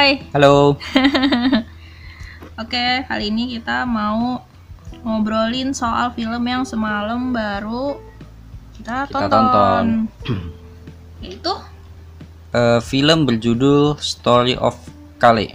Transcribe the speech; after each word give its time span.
Hai. 0.00 0.16
Halo. 0.32 0.80
Oke, 2.64 3.04
kali 3.04 3.28
ini 3.28 3.52
kita 3.52 3.84
mau 3.84 4.40
ngobrolin 5.04 5.76
soal 5.76 6.16
film 6.16 6.40
yang 6.40 6.64
semalam 6.64 7.36
baru 7.36 8.00
kita, 8.80 9.04
Kita 9.04 9.28
tonton. 9.28 9.28
tonton. 9.28 9.86
Yaitu 11.20 11.52
Eh, 12.56 12.80
film 12.80 13.28
berjudul 13.28 14.00
Story 14.00 14.56
of 14.56 14.72
Kale. 15.20 15.52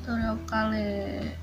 Story 0.00 0.24
of 0.32 0.40
Kale 0.48 0.88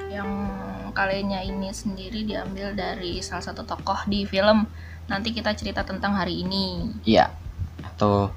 yang 0.09 0.49
kalenya 0.97 1.45
ini 1.45 1.69
sendiri 1.69 2.25
diambil 2.25 2.73
dari 2.73 3.21
salah 3.21 3.53
satu 3.53 3.69
tokoh 3.69 4.01
di 4.09 4.25
film. 4.25 4.65
Nanti 5.13 5.29
kita 5.29 5.53
cerita 5.53 5.85
tentang 5.85 6.17
hari 6.17 6.41
ini. 6.41 6.89
Iya. 7.05 7.29
Atau 7.85 8.33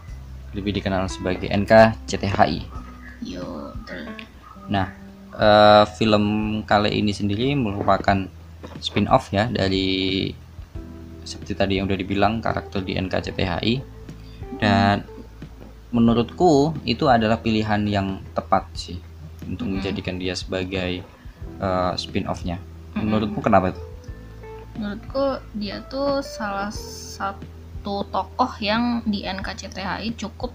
lebih 0.52 0.76
dikenal 0.76 1.08
sebagai 1.08 1.48
NKCTHI. 1.48 2.84
Yo. 3.24 3.67
Nah, 4.68 4.86
eh, 5.34 5.84
film 5.96 6.24
Kale 6.64 6.92
ini 6.92 7.12
sendiri 7.14 7.56
merupakan 7.56 8.28
spin-off 8.82 9.30
ya 9.32 9.48
dari 9.48 10.28
seperti 11.22 11.52
tadi 11.52 11.72
yang 11.78 11.84
udah 11.86 11.98
dibilang 11.98 12.40
karakter 12.40 12.80
di 12.80 12.96
NKCTHI 12.96 13.74
dan 14.58 15.04
menurutku 15.92 16.76
itu 16.84 17.08
adalah 17.08 17.40
pilihan 17.40 17.84
yang 17.88 18.20
tepat 18.32 18.68
sih 18.76 18.98
untuk 19.44 19.68
menjadikan 19.68 20.20
dia 20.20 20.36
sebagai 20.36 21.04
eh, 21.60 21.92
spin-off-nya. 21.96 22.60
Menurutmu 22.96 23.40
kenapa 23.44 23.76
tuh? 23.76 23.84
Menurutku 24.78 25.42
dia 25.56 25.82
tuh 25.86 26.20
salah 26.22 26.70
satu 26.72 28.04
tokoh 28.08 28.52
yang 28.58 29.02
di 29.06 29.24
NKCTHI 29.24 30.18
cukup 30.18 30.52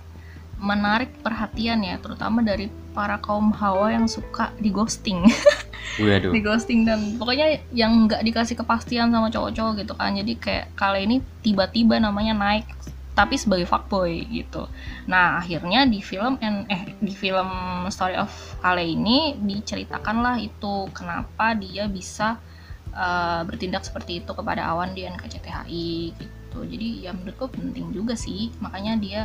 menarik 0.63 1.11
perhatian 1.19 1.83
ya, 1.83 1.99
terutama 1.99 2.39
dari 2.39 2.71
para 2.93 3.17
kaum 3.19 3.49
hawa 3.57 3.91
yang 3.91 4.05
suka 4.07 4.53
di 4.61 4.69
ghosting. 4.69 5.25
Di 6.33 6.41
ghosting 6.41 6.87
dan 6.87 7.19
pokoknya 7.19 7.59
yang 7.75 8.07
nggak 8.07 8.23
dikasih 8.23 8.55
kepastian 8.57 9.11
sama 9.11 9.29
cowok-cowok 9.29 9.83
gitu 9.83 9.93
kan. 9.93 10.15
Jadi 10.15 10.33
kayak 10.39 10.65
kali 10.73 11.05
ini 11.05 11.17
tiba-tiba 11.43 11.99
namanya 11.99 12.33
naik 12.33 12.65
tapi 13.13 13.37
sebagai 13.37 13.69
fuckboy 13.69 14.25
gitu. 14.25 14.65
Nah, 15.05 15.37
akhirnya 15.37 15.85
di 15.85 16.01
film 16.01 16.41
en- 16.41 16.65
eh 16.65 16.97
di 16.97 17.13
film 17.13 17.49
Story 17.93 18.17
of 18.17 18.33
Kale 18.57 18.81
ini 18.81 19.37
diceritakanlah 19.37 20.41
itu 20.41 20.89
kenapa 20.97 21.53
dia 21.53 21.85
bisa 21.85 22.41
uh, 22.89 23.41
bertindak 23.45 23.85
seperti 23.85 24.25
itu 24.25 24.31
kepada 24.33 24.65
Awan 24.73 24.97
di 24.97 25.05
NKCTHI 25.05 25.89
gitu. 26.17 26.59
Jadi 26.65 27.05
ya 27.05 27.13
menurutku 27.13 27.53
penting 27.53 27.93
juga 27.93 28.17
sih, 28.17 28.49
makanya 28.57 28.97
dia 28.97 29.21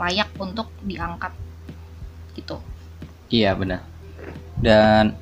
layak 0.00 0.32
untuk 0.40 0.72
diangkat 0.80 1.36
gitu. 2.32 2.64
Iya 3.28 3.52
benar. 3.56 3.84
Dan 4.58 5.14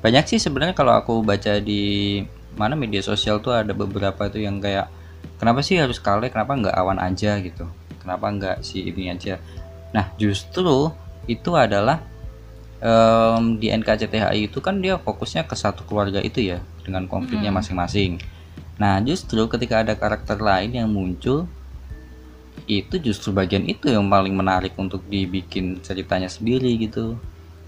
banyak 0.00 0.24
sih 0.30 0.40
sebenarnya 0.40 0.72
kalau 0.72 0.96
aku 0.96 1.20
baca 1.20 1.60
di 1.60 2.22
mana 2.56 2.74
media 2.74 3.04
sosial 3.04 3.38
tuh 3.42 3.52
ada 3.52 3.76
beberapa 3.76 4.30
tuh 4.32 4.40
yang 4.42 4.58
kayak 4.58 4.88
kenapa 5.36 5.60
sih 5.60 5.76
harus 5.76 6.00
kale, 6.00 6.32
kenapa 6.32 6.56
nggak 6.56 6.76
awan 6.76 6.98
aja 6.98 7.36
gitu, 7.42 7.68
kenapa 8.00 8.26
nggak 8.32 8.56
si 8.64 8.86
ini 8.86 9.12
aja. 9.12 9.36
Nah 9.92 10.08
justru 10.16 10.94
itu 11.28 11.50
adalah 11.52 12.00
em, 12.80 13.60
di 13.60 13.68
NKCTHI 13.68 14.48
itu 14.48 14.58
kan 14.64 14.80
dia 14.80 14.96
fokusnya 14.96 15.44
ke 15.44 15.54
satu 15.54 15.84
keluarga 15.84 16.22
itu 16.24 16.40
ya 16.40 16.58
dengan 16.82 17.04
konfliknya 17.04 17.52
masing-masing. 17.52 18.16
Nah 18.80 18.96
justru 19.04 19.44
ketika 19.52 19.84
ada 19.84 19.92
karakter 19.98 20.40
lain 20.40 20.72
yang 20.72 20.88
muncul 20.88 21.44
itu 22.70 22.96
justru 23.02 23.34
bagian 23.34 23.66
itu 23.66 23.90
yang 23.90 24.06
paling 24.06 24.32
menarik 24.32 24.72
untuk 24.78 25.02
dibikin 25.10 25.82
ceritanya 25.82 26.30
sendiri 26.30 26.76
gitu 26.78 27.18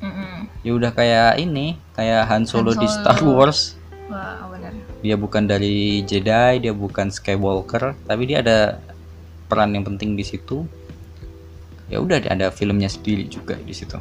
Mm-mm. 0.03 0.51
ya 0.61 0.73
udah 0.73 0.91
kayak 0.91 1.39
ini 1.39 1.79
kayak 1.93 2.27
Han 2.27 2.43
Solo, 2.43 2.75
Han 2.75 2.83
di 2.83 2.87
Solo. 2.87 2.97
Star 2.99 3.19
Wars 3.23 3.61
Wah, 4.07 4.51
benar. 4.51 4.75
dia 4.99 5.15
bukan 5.15 5.47
dari 5.47 6.03
Jedi 6.03 6.59
dia 6.59 6.75
bukan 6.75 7.09
Skywalker 7.09 7.95
tapi 8.03 8.27
dia 8.27 8.43
ada 8.43 8.83
peran 9.47 9.71
yang 9.71 9.85
penting 9.85 10.13
di 10.13 10.23
situ 10.23 10.67
ya 11.87 11.97
udah 11.97 12.19
ada 12.25 12.51
filmnya 12.51 12.87
sendiri 12.87 13.25
juga 13.25 13.55
di 13.57 13.73
situ 13.73 13.97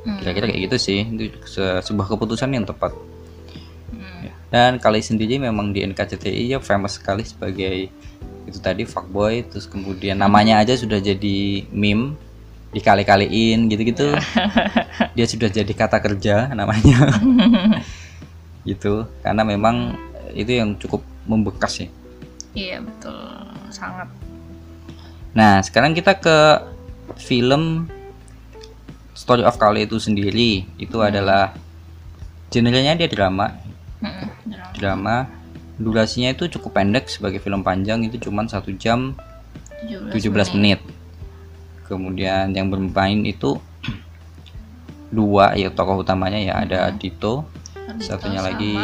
Mm. 0.00 0.18
kira-kira 0.18 0.46
kayak 0.46 0.62
gitu 0.64 0.76
sih 0.80 1.00
itu 1.04 1.24
se- 1.44 1.82
sebuah 1.82 2.08
keputusan 2.08 2.50
yang 2.50 2.64
tepat 2.64 2.96
Mm. 3.88 4.26
dan 4.48 4.72
kali 4.76 4.98
sendiri 4.98 5.38
memang 5.38 5.70
di 5.70 5.80
NKCTI 5.82 6.50
ya 6.50 6.58
famous 6.58 6.96
sekali 6.96 7.22
sebagai 7.22 7.86
itu 8.42 8.58
tadi 8.58 8.82
fuckboy 8.82 9.44
terus 9.44 9.64
kemudian 9.64 10.16
namanya 10.16 10.58
aja 10.58 10.74
sudah 10.74 10.96
jadi 10.96 11.62
meme 11.68 12.16
dikali-kaliin 12.72 13.68
gitu-gitu. 13.72 14.12
Dia 15.16 15.26
sudah 15.26 15.48
jadi 15.48 15.72
kata 15.72 15.98
kerja 16.00 16.52
namanya. 16.52 17.08
Gitu. 18.68 19.08
Karena 19.24 19.48
memang 19.48 19.96
itu 20.36 20.52
yang 20.52 20.76
cukup 20.76 21.00
membekas 21.24 21.80
ya 21.80 21.88
Iya 22.52 22.84
betul, 22.84 23.16
sangat. 23.72 24.08
nah 25.32 25.60
sekarang 25.64 25.96
kita 25.96 26.16
ke 26.20 26.36
film 27.16 27.88
Story 29.16 29.40
of 29.46 29.56
Kale 29.56 29.88
itu 29.88 29.96
sendiri. 29.96 30.68
Itu 30.76 31.00
adalah 31.00 31.56
genrenya 32.52 32.98
dia 32.98 33.08
drama. 33.08 33.56
Mm-mm, 34.04 34.28
drama. 34.52 34.72
drama. 34.76 35.16
Durasinya 35.78 36.34
itu 36.34 36.50
cukup 36.50 36.76
pendek 36.76 37.08
sebagai 37.08 37.40
film 37.40 37.62
panjang. 37.64 38.04
Itu 38.04 38.18
cuma 38.28 38.44
satu 38.44 38.74
jam 38.74 39.14
17 39.86 40.58
menit 40.58 40.82
kemudian 41.88 42.52
yang 42.52 42.68
bermain 42.68 43.24
itu 43.24 43.56
dua 45.16 45.56
ya 45.56 45.72
tokoh 45.72 46.04
utamanya 46.04 46.36
ya 46.36 46.54
ada 46.60 46.92
Dito 46.92 47.48
Ardhito 47.74 48.04
satunya 48.04 48.44
lagi 48.44 48.76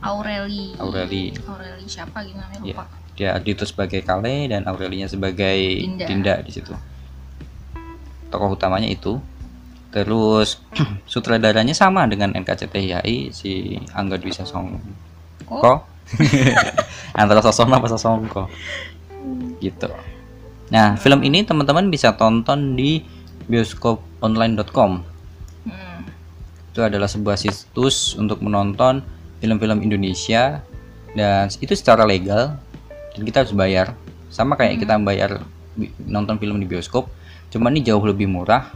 Aureli. 0.00 0.72
Aureli. 0.80 1.36
Aureli 1.44 1.84
siapa 1.84 2.24
gitu 2.24 2.40
namanya 2.40 2.64
ya 2.64 2.72
lupa. 2.72 2.84
dia 3.12 3.30
Dito 3.36 3.68
sebagai 3.68 4.00
Kale 4.00 4.48
dan 4.48 4.64
Aurelinya 4.64 5.04
sebagai 5.04 5.60
Dinda. 5.84 6.08
Dinda, 6.08 6.34
di 6.40 6.52
situ. 6.56 6.72
Tokoh 8.32 8.56
utamanya 8.56 8.88
itu. 8.88 9.20
Terus 9.92 10.56
sutradaranya 11.12 11.76
sama 11.76 12.08
dengan 12.08 12.32
NKCTHI 12.32 13.28
si 13.36 13.76
Angga 13.92 14.16
Dwi 14.16 14.32
Sasongko. 14.32 15.52
Oh, 15.52 15.84
antara 17.20 17.44
Sasongko 17.44 17.74
apa 17.76 17.88
Sasongko? 17.92 18.42
Gitu 19.60 19.92
nah 20.70 20.94
film 20.94 21.26
ini 21.26 21.42
teman-teman 21.42 21.90
bisa 21.90 22.14
tonton 22.14 22.78
di 22.78 23.02
bioskoponline.com 23.50 25.02
mm, 25.66 26.00
itu 26.70 26.80
adalah 26.80 27.10
sebuah 27.10 27.34
situs 27.34 28.14
untuk 28.14 28.38
menonton 28.40 29.02
film-film 29.42 29.82
Indonesia 29.82 30.62
dan 31.18 31.50
itu 31.58 31.74
secara 31.74 32.06
legal 32.06 32.54
dan 33.14 33.22
kita 33.26 33.42
harus 33.42 33.54
bayar. 33.54 33.96
Sama 34.30 34.54
kayak 34.54 34.78
kita 34.78 34.94
bayar 35.02 35.42
nonton 36.06 36.38
film 36.38 36.62
di 36.62 36.66
bioskop 36.68 37.10
cuma 37.50 37.72
ini 37.72 37.82
jauh 37.82 38.02
lebih 38.02 38.30
murah. 38.30 38.70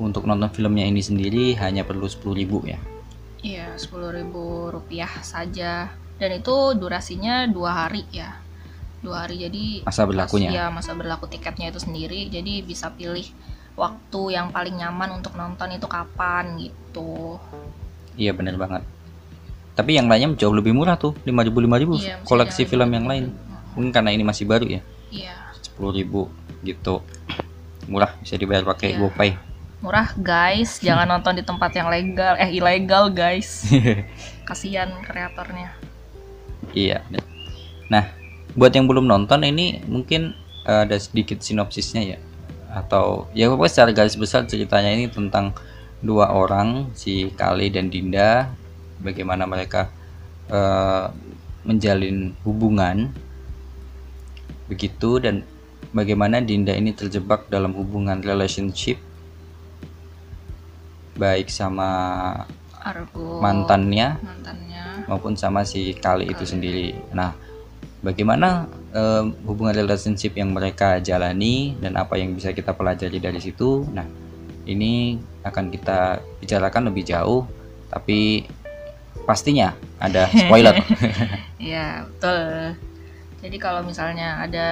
Untuk 0.00 0.24
nonton 0.24 0.48
filmnya 0.50 0.88
ini 0.88 1.04
sendiri 1.04 1.54
hanya 1.60 1.84
perlu 1.84 2.08
10.000 2.08 2.42
ya. 2.66 2.80
Iya 3.42 3.74
sepuluh 3.76 4.10
ribu 4.10 4.72
rupiah 4.72 5.10
saja. 5.22 5.92
Dan 6.16 6.30
itu 6.38 6.74
durasinya 6.78 7.46
dua 7.50 7.86
hari 7.86 8.06
ya. 8.10 8.38
Dua 9.02 9.26
hari 9.26 9.42
jadi 9.42 9.82
masa 9.82 10.06
berlakunya 10.06 10.48
Iya 10.48 10.64
masa 10.70 10.94
berlaku 10.94 11.26
tiketnya 11.26 11.68
itu 11.68 11.82
sendiri. 11.82 12.30
Jadi 12.30 12.62
bisa 12.62 12.88
pilih 12.88 13.26
waktu 13.72 14.36
yang 14.36 14.52
paling 14.52 14.76
nyaman 14.76 15.16
untuk 15.16 15.32
nonton 15.32 15.72
itu 15.72 15.88
kapan 15.88 16.60
gitu. 16.60 17.40
iya 18.12 18.36
benar 18.36 18.60
banget 18.60 18.84
tapi 19.72 19.96
yang 19.96 20.04
lainnya 20.04 20.36
jauh 20.36 20.52
lebih 20.52 20.76
murah 20.76 21.00
tuh 21.00 21.16
5.000 21.24 21.32
5.000 21.48 22.04
Iya, 22.04 22.16
koleksi 22.20 22.68
film 22.68 22.92
yang 22.92 23.08
5.000. 23.08 23.12
lain 23.16 23.24
mungkin 23.72 23.88
karena 23.88 24.12
ini 24.12 24.20
masih 24.20 24.44
baru 24.44 24.68
ya 24.68 24.84
Iya. 25.08 25.32
10.000 25.80 26.28
gitu 26.60 27.00
murah 27.88 28.12
bisa 28.20 28.36
dibayar 28.36 28.68
pakai 28.68 28.92
Iya. 28.92 29.00
GoPay 29.00 29.30
Murah 29.80 30.12
guys, 30.14 30.76
jangan 30.76 31.08
nonton 31.16 31.34
di 31.34 31.42
tempat 31.42 31.72
yang 31.72 31.88
legal, 31.88 32.36
eh 32.36 32.52
ilegal 32.52 33.08
guys. 33.08 33.66
Kasihan 34.46 34.92
kreatornya. 35.02 35.72
Iya. 36.70 37.02
Nah, 37.88 38.06
buat 38.52 38.72
yang 38.72 38.84
belum 38.88 39.08
nonton 39.08 39.44
ini 39.48 39.80
mungkin 39.88 40.36
eh, 40.68 40.80
ada 40.84 40.96
sedikit 41.00 41.40
sinopsisnya 41.40 42.16
ya, 42.16 42.18
atau 42.72 43.28
ya 43.32 43.48
pokoknya 43.48 43.72
secara 43.72 43.90
garis 43.96 44.16
besar 44.16 44.44
ceritanya 44.44 44.92
ini 44.92 45.08
tentang 45.08 45.56
dua 46.02 46.34
orang 46.34 46.90
si 46.98 47.30
Kali 47.32 47.70
dan 47.70 47.88
Dinda, 47.88 48.50
bagaimana 49.00 49.48
mereka 49.48 49.88
eh, 50.52 51.06
menjalin 51.62 52.34
hubungan 52.42 53.14
begitu 54.66 55.20
dan 55.22 55.46
bagaimana 55.94 56.40
Dinda 56.42 56.72
ini 56.74 56.96
terjebak 56.96 57.46
dalam 57.52 57.76
hubungan 57.76 58.18
relationship 58.24 58.98
baik 61.12 61.52
sama 61.52 61.88
Argo 62.82 63.38
mantannya 63.38 64.16
mantannya 64.18 65.06
maupun 65.06 65.36
sama 65.36 65.62
si 65.62 65.92
Kali 65.94 66.30
itu 66.30 66.42
sendiri. 66.46 66.94
Nah, 67.12 67.34
bagaimana 68.02 68.66
eh, 68.92 69.24
hubungan 69.46 69.74
relationship 69.74 70.34
yang 70.36 70.52
mereka 70.52 70.98
jalani 71.00 71.78
dan 71.80 71.96
apa 71.96 72.18
yang 72.18 72.34
bisa 72.36 72.50
kita 72.52 72.74
pelajari 72.76 73.22
dari 73.22 73.38
situ? 73.40 73.86
Nah, 73.90 74.04
ini 74.66 75.18
akan 75.42 75.70
kita 75.74 76.22
bicarakan 76.38 76.90
lebih 76.90 77.02
jauh 77.06 77.46
tapi 77.90 78.46
pastinya 79.26 79.74
ada 79.98 80.26
spoiler 80.30 80.74
ya 81.62 82.06
betul 82.08 82.74
jadi 83.42 83.56
kalau 83.58 83.82
misalnya 83.82 84.38
ada 84.38 84.68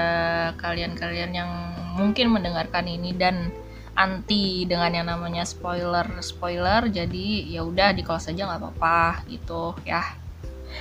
kalian-kalian 0.58 1.32
yang 1.34 1.50
mungkin 1.98 2.30
mendengarkan 2.30 2.86
ini 2.86 3.12
dan 3.14 3.50
anti 3.98 4.64
dengan 4.64 4.94
yang 4.94 5.06
namanya 5.10 5.42
spoiler 5.42 6.06
spoiler 6.22 6.86
jadi 6.86 7.50
ya 7.50 7.66
udah 7.66 7.92
di 7.92 8.06
close 8.06 8.30
aja 8.30 8.46
nggak 8.46 8.60
apa-apa 8.62 9.26
gitu 9.26 9.74
ya 9.82 10.02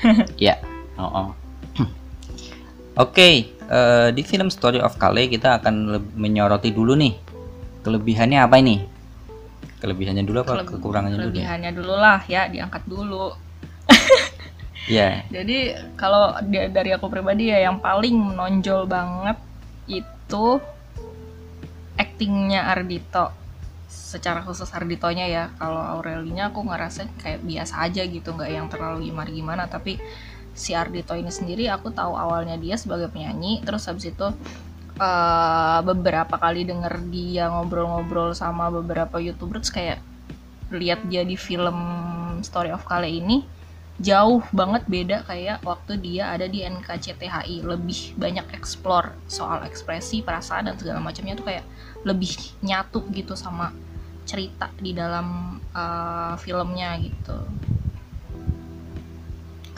ya 0.54 0.56
oh, 0.95 1.28
oh. 1.28 1.49
Oke 3.00 3.16
okay, 3.16 3.56
uh, 3.72 4.12
di 4.12 4.22
film 4.22 4.51
Story 4.51 4.84
of 4.84 5.00
Kale 5.00 5.31
kita 5.31 5.63
akan 5.63 6.04
menyoroti 6.19 6.75
dulu 6.75 6.94
nih 7.00 7.16
kelebihannya 7.81 8.40
apa 8.44 8.56
ini 8.60 8.84
kelebihannya 9.80 10.28
dulu 10.28 10.44
apa 10.44 10.68
kekurangannya 10.68 11.18
dulu 11.18 11.31
kelebihannya 11.31 11.72
dulu 11.72 11.94
lah 11.96 12.19
ya 12.28 12.51
diangkat 12.51 12.84
dulu 12.86 13.31
Ya. 14.90 15.22
Yeah. 15.30 15.42
Jadi 15.42 15.57
kalau 16.01 16.34
dari 16.50 16.90
aku 16.98 17.13
pribadi 17.13 17.54
ya 17.54 17.62
yang 17.69 17.78
paling 17.78 18.18
menonjol 18.18 18.90
banget 18.90 19.38
itu 19.86 20.57
actingnya 21.94 22.74
Ardito. 22.74 23.30
Secara 23.86 24.42
khusus 24.42 24.66
Arditonya 24.74 25.30
ya. 25.30 25.44
Kalau 25.62 25.78
Aurelinya 25.78 26.50
aku 26.50 26.66
ngerasa 26.66 27.06
kayak 27.22 27.45
biasa 27.45 27.86
aja 27.86 28.02
gitu, 28.02 28.34
nggak 28.34 28.50
yang 28.50 28.66
terlalu 28.66 29.13
gimana 29.13 29.30
gimana. 29.30 29.63
Tapi 29.69 30.02
si 30.60 30.76
Ardito 30.76 31.16
ini 31.16 31.32
sendiri 31.32 31.72
aku 31.72 31.96
tahu 31.96 32.14
awalnya 32.20 32.60
dia 32.60 32.76
sebagai 32.76 33.08
penyanyi, 33.08 33.64
terus 33.64 33.88
habis 33.88 34.12
itu 34.12 34.28
uh, 35.00 35.80
beberapa 35.82 36.36
kali 36.36 36.68
denger 36.68 37.00
dia 37.08 37.48
ngobrol-ngobrol 37.48 38.36
sama 38.36 38.68
beberapa 38.68 39.18
youtubers 39.18 39.72
kayak 39.72 40.04
lihat 40.70 41.02
dia 41.08 41.24
di 41.26 41.40
film 41.40 41.80
Story 42.46 42.70
of 42.70 42.86
Kale 42.86 43.10
ini 43.10 43.42
jauh 44.00 44.40
banget 44.56 44.88
beda 44.88 45.28
kayak 45.28 45.60
waktu 45.68 46.00
dia 46.00 46.32
ada 46.32 46.48
di 46.48 46.64
NKCTHI 46.64 47.68
lebih 47.68 48.16
banyak 48.16 48.48
explore 48.56 49.12
soal 49.28 49.60
ekspresi 49.68 50.24
perasaan 50.24 50.72
dan 50.72 50.76
segala 50.80 51.04
macamnya 51.04 51.36
tuh 51.36 51.52
kayak 51.52 51.68
lebih 52.08 52.32
nyatu 52.64 53.04
gitu 53.12 53.36
sama 53.36 53.76
cerita 54.24 54.72
di 54.80 54.96
dalam 54.96 55.60
uh, 55.76 56.40
filmnya 56.40 56.96
gitu 57.02 57.44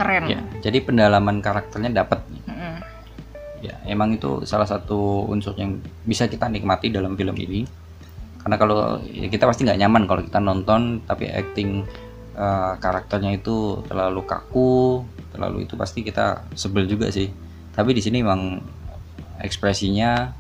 keren. 0.01 0.24
Ya, 0.25 0.42
jadi 0.65 0.81
pendalaman 0.81 1.45
karakternya 1.45 1.94
dapat 1.94 2.25
mm 2.25 2.42
-hmm. 2.50 2.75
ya 3.62 3.75
emang 3.86 4.18
itu 4.18 4.42
salah 4.50 4.65
satu 4.65 5.30
unsur 5.30 5.53
yang 5.53 5.77
bisa 6.01 6.25
kita 6.25 6.50
nikmati 6.50 6.89
dalam 6.89 7.13
film 7.13 7.38
ini. 7.38 7.69
Karena 8.42 8.57
kalau 8.57 8.98
ya 9.06 9.30
kita 9.30 9.45
pasti 9.45 9.69
nggak 9.69 9.80
nyaman 9.86 10.03
kalau 10.09 10.21
kita 10.25 10.42
nonton 10.42 11.06
tapi 11.06 11.30
acting 11.30 11.86
uh, 12.33 12.74
karakternya 12.81 13.38
itu 13.38 13.86
terlalu 13.86 14.25
kaku 14.25 15.06
terlalu 15.30 15.69
itu 15.69 15.77
pasti 15.77 16.01
kita 16.01 16.50
sebel 16.57 16.89
juga 16.89 17.13
sih. 17.13 17.30
Tapi 17.71 17.94
di 17.94 18.01
sini 18.01 18.25
memang 18.25 18.57
ekspresinya 19.38 20.33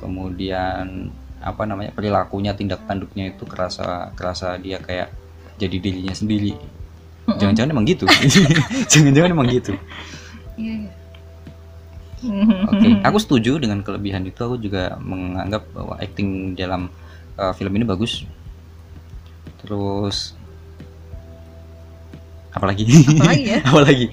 kemudian 0.00 1.12
apa 1.40 1.62
namanya 1.68 1.92
perilakunya 1.92 2.56
tindak 2.56 2.88
tanduknya 2.88 3.30
itu 3.30 3.44
kerasa 3.44 4.10
kerasa 4.16 4.56
dia 4.56 4.80
kayak 4.80 5.12
jadi 5.60 5.76
dirinya 5.78 6.12
sendiri 6.16 6.75
jangan-jangan 7.34 7.70
emang 7.74 7.86
gitu. 7.86 8.06
Jangan-jangan 8.92 9.30
emang 9.34 9.48
gitu. 9.50 9.72
Iya, 10.54 10.74
iya. 10.86 10.92
Oke, 12.70 12.74
okay. 12.74 12.92
aku 13.02 13.18
setuju 13.18 13.58
dengan 13.58 13.82
kelebihan 13.82 14.24
itu. 14.26 14.38
Aku 14.40 14.56
juga 14.58 14.98
menganggap 15.02 15.66
bahwa 15.74 15.98
acting 15.98 16.54
dalam 16.54 16.88
uh, 17.38 17.52
film 17.54 17.74
ini 17.76 17.84
bagus. 17.84 18.22
Terus 19.62 20.38
apalagi? 22.54 22.86
Apalagi 23.20 23.44
ya? 23.46 23.58
Apalagi? 23.68 24.06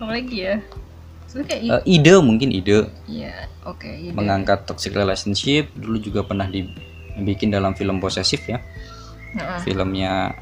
Apalagi 0.00 0.36
ya? 0.36 0.56
Kayak 1.36 1.62
uh, 1.68 1.82
ide 1.84 2.16
mungkin 2.24 2.48
ide. 2.48 2.88
Iya 3.04 3.52
oke 3.68 3.84
okay, 3.84 4.08
mengangkat 4.16 4.64
toxic 4.64 4.96
relationship. 4.96 5.68
Dulu 5.76 6.00
juga 6.00 6.24
pernah 6.24 6.48
dibikin 6.48 7.52
dalam 7.52 7.76
film 7.76 8.00
posesif 8.00 8.40
ya. 8.48 8.64
Uh-uh. 9.36 9.60
filmnya 9.60 10.32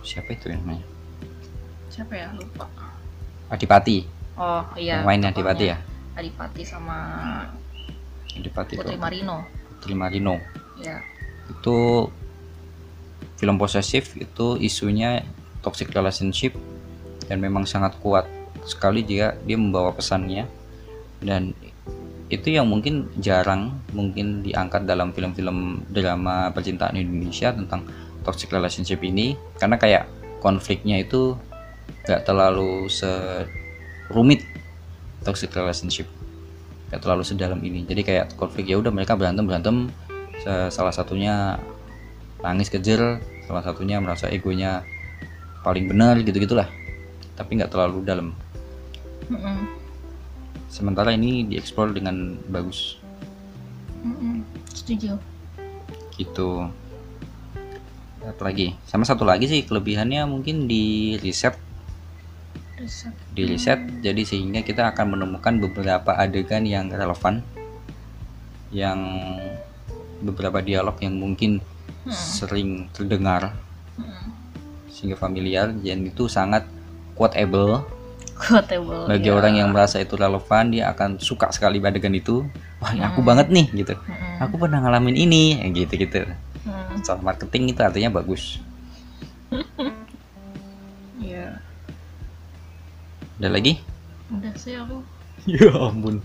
siapa 0.00 0.32
itu 0.32 0.48
namanya 0.48 0.80
siapa 1.98 2.14
ya? 2.14 2.30
Lupa. 2.38 2.70
Adipati. 3.50 4.06
Oh 4.38 4.62
iya 4.78 5.02
yang 5.02 5.08
main 5.08 5.26
Adipati 5.26 5.64
ya? 5.66 5.76
Adipati 6.14 6.62
sama 6.62 6.98
Adipati 8.38 8.78
Putri. 8.78 8.94
Marino. 8.94 9.42
Putri 9.74 9.92
Marino. 9.98 10.38
Ya 10.78 11.02
itu 11.48 12.06
film 13.40 13.56
posesif 13.56 14.14
itu 14.20 14.60
isunya 14.60 15.24
toxic 15.64 15.90
relationship 15.96 16.54
dan 17.26 17.40
memang 17.40 17.64
sangat 17.64 17.96
kuat 18.04 18.28
sekali 18.68 19.02
jika 19.02 19.36
dia 19.42 19.56
membawa 19.56 19.96
pesannya. 19.96 20.44
Dan 21.18 21.56
itu 22.28 22.52
yang 22.52 22.68
mungkin 22.68 23.08
jarang 23.18 23.80
mungkin 23.96 24.44
diangkat 24.44 24.84
dalam 24.84 25.10
film-film 25.16 25.82
drama 25.88 26.52
percintaan 26.52 26.94
Indonesia 26.94 27.50
tentang 27.50 27.88
toxic 28.22 28.52
relationship 28.52 29.00
ini. 29.02 29.34
Karena 29.56 29.80
kayak 29.80 30.04
konfliknya 30.44 31.00
itu 31.00 31.34
gak 32.08 32.24
terlalu 32.24 32.88
serumit 32.88 34.48
toxic 35.22 35.52
relationship. 35.52 36.08
Gak 36.88 37.04
terlalu 37.04 37.22
sedalam 37.28 37.60
ini. 37.60 37.84
Jadi 37.84 38.00
kayak 38.00 38.32
konflik 38.40 38.64
ya 38.72 38.80
udah 38.80 38.88
mereka 38.88 39.12
berantem 39.12 39.44
berantem 39.44 39.92
salah 40.72 40.94
satunya 40.94 41.60
nangis 42.40 42.72
kejer 42.72 43.20
salah 43.44 43.60
satunya 43.60 44.00
merasa 44.00 44.30
egonya 44.30 44.86
paling 45.66 45.90
benar 45.90 46.16
gitu 46.22 46.38
gitulah 46.38 46.70
tapi 47.38 47.54
nggak 47.54 47.70
terlalu 47.70 48.02
dalam. 48.02 48.28
Mm 49.28 49.38
-mm. 49.38 49.58
sementara 50.68 51.14
ini 51.14 51.46
dieksplor 51.46 51.94
dengan 51.94 52.34
bagus. 52.50 52.98
Mm 54.02 54.14
-mm. 54.16 54.34
setuju. 54.74 55.14
Gitu. 56.18 56.50
Apa 58.26 58.42
lagi. 58.42 58.74
Sama 58.88 59.06
satu 59.06 59.22
lagi 59.22 59.46
sih 59.46 59.62
kelebihannya 59.62 60.26
mungkin 60.26 60.66
di 60.66 61.14
riset 61.22 61.67
di 63.34 63.42
riset 63.42 63.80
jadi 64.00 64.22
sehingga 64.22 64.62
kita 64.62 64.94
akan 64.94 65.18
menemukan 65.18 65.58
beberapa 65.58 66.14
adegan 66.14 66.62
yang 66.62 66.86
relevan 66.90 67.42
yang 68.70 68.98
beberapa 70.22 70.62
dialog 70.62 70.94
yang 71.02 71.18
mungkin 71.18 71.58
hmm. 72.06 72.12
sering 72.12 72.86
terdengar 72.94 73.54
hmm. 73.98 74.28
sehingga 74.90 75.18
familiar 75.18 75.74
dan 75.74 76.06
itu 76.06 76.30
sangat 76.30 76.66
quotable 77.18 77.82
quotable 78.38 79.10
bagi 79.10 79.30
ya. 79.30 79.34
orang 79.34 79.58
yang 79.58 79.68
merasa 79.74 79.98
itu 79.98 80.14
relevan 80.14 80.70
dia 80.70 80.90
akan 80.94 81.18
suka 81.18 81.50
sekali 81.50 81.82
adegan 81.82 82.14
itu 82.14 82.46
wah 82.78 82.94
hmm. 82.94 83.08
aku 83.10 83.20
banget 83.26 83.50
nih 83.50 83.66
gitu 83.74 83.94
hmm. 83.98 84.38
aku 84.42 84.54
pernah 84.54 84.78
ngalamin 84.82 85.18
ini 85.18 85.58
gitu 85.74 85.98
gitu 85.98 86.22
hmm. 86.22 87.02
soal 87.02 87.18
marketing 87.22 87.74
itu 87.74 87.80
artinya 87.82 88.14
bagus 88.22 88.62
udah 93.38 93.50
lagi? 93.50 93.78
Udah 94.34 94.52
sih 94.58 94.74
aku. 94.74 95.02
Ya 95.46 95.70
ampun. 95.70 96.18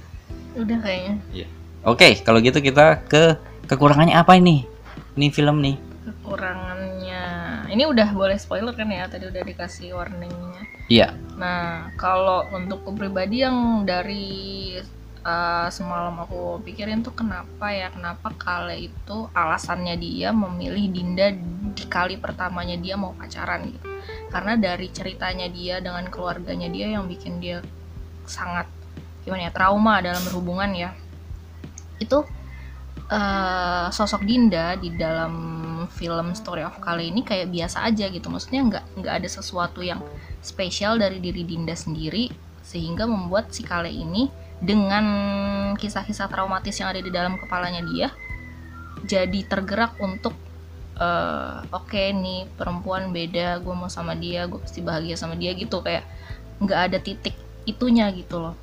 Udah 0.58 0.78
kayaknya. 0.82 1.22
Ya. 1.32 1.48
oke 1.86 2.02
okay, 2.02 2.18
kalau 2.26 2.42
gitu 2.42 2.60
kita 2.60 3.06
ke 3.06 3.38
kekurangannya 3.70 4.18
apa 4.18 4.36
ini? 4.36 4.66
Ini 5.14 5.30
film 5.30 5.62
nih. 5.62 5.78
Kekurangannya. 6.10 7.24
Ini 7.70 7.84
udah 7.86 8.10
boleh 8.12 8.36
spoiler 8.42 8.74
kan 8.74 8.90
ya? 8.90 9.06
Tadi 9.06 9.30
udah 9.30 9.46
dikasih 9.46 9.94
warningnya. 9.94 10.66
Iya. 10.90 11.14
Nah, 11.38 11.94
kalau 11.96 12.50
untuk 12.52 12.84
pribadi 12.98 13.46
yang 13.46 13.88
dari 13.88 14.76
uh, 15.24 15.68
semalam 15.72 16.20
aku 16.20 16.60
pikirin 16.62 17.02
tuh 17.02 17.16
kenapa 17.16 17.72
ya, 17.72 17.90
kenapa 17.90 18.32
Kale 18.36 18.92
itu 18.92 19.28
alasannya 19.32 19.96
dia 19.98 20.30
memilih 20.36 20.92
Dinda 20.92 21.32
di 21.74 21.86
kali 21.88 22.20
pertamanya 22.20 22.78
dia 22.78 23.00
mau 23.00 23.16
pacaran 23.16 23.72
gitu. 23.72 23.88
Karena 24.30 24.60
dari 24.60 24.92
ceritanya 24.92 25.48
dia 25.50 25.80
dengan 25.80 26.06
keluarganya 26.12 26.68
dia 26.70 26.92
yang 26.92 27.08
bikin 27.08 27.40
dia 27.40 27.64
sangat 28.28 28.68
gimana 29.24 29.48
ya 29.48 29.52
trauma 29.56 30.04
dalam 30.04 30.22
berhubungan 30.28 30.72
ya. 30.76 30.92
Itu 31.98 32.28
uh, 33.08 33.88
sosok 33.90 34.28
Dinda 34.28 34.76
di 34.76 34.94
dalam 34.94 35.34
film 35.92 36.36
Story 36.36 36.64
of 36.64 36.80
Kale 36.84 37.08
ini 37.08 37.24
kayak 37.24 37.52
biasa 37.52 37.88
aja 37.88 38.12
gitu. 38.12 38.28
Maksudnya 38.28 38.62
nggak 38.68 38.86
nggak 39.00 39.14
ada 39.24 39.30
sesuatu 39.32 39.80
yang 39.80 40.04
spesial 40.44 41.00
dari 41.00 41.24
diri 41.24 41.48
Dinda 41.48 41.74
sendiri 41.74 42.28
sehingga 42.64 43.08
membuat 43.08 43.52
si 43.52 43.64
Kale 43.64 43.92
ini 43.92 44.43
dengan 44.64 45.06
kisah-kisah 45.76 46.32
traumatis 46.32 46.80
yang 46.80 46.90
ada 46.90 47.04
di 47.04 47.12
dalam 47.12 47.36
kepalanya 47.36 47.84
dia 47.84 48.10
jadi 49.04 49.44
tergerak 49.44 50.00
untuk 50.00 50.32
uh, 50.98 51.64
oke 51.76 51.92
okay, 51.92 52.16
nih 52.16 52.48
perempuan 52.56 53.12
beda 53.12 53.60
gue 53.60 53.76
mau 53.76 53.92
sama 53.92 54.16
dia 54.16 54.48
gue 54.48 54.60
pasti 54.60 54.80
bahagia 54.80 55.20
sama 55.20 55.36
dia 55.36 55.52
gitu. 55.54 55.84
Kayak 55.84 56.08
nggak 56.64 56.80
ada 56.92 56.98
titik 57.04 57.36
itunya 57.68 58.08
gitu 58.16 58.40
loh. 58.40 58.56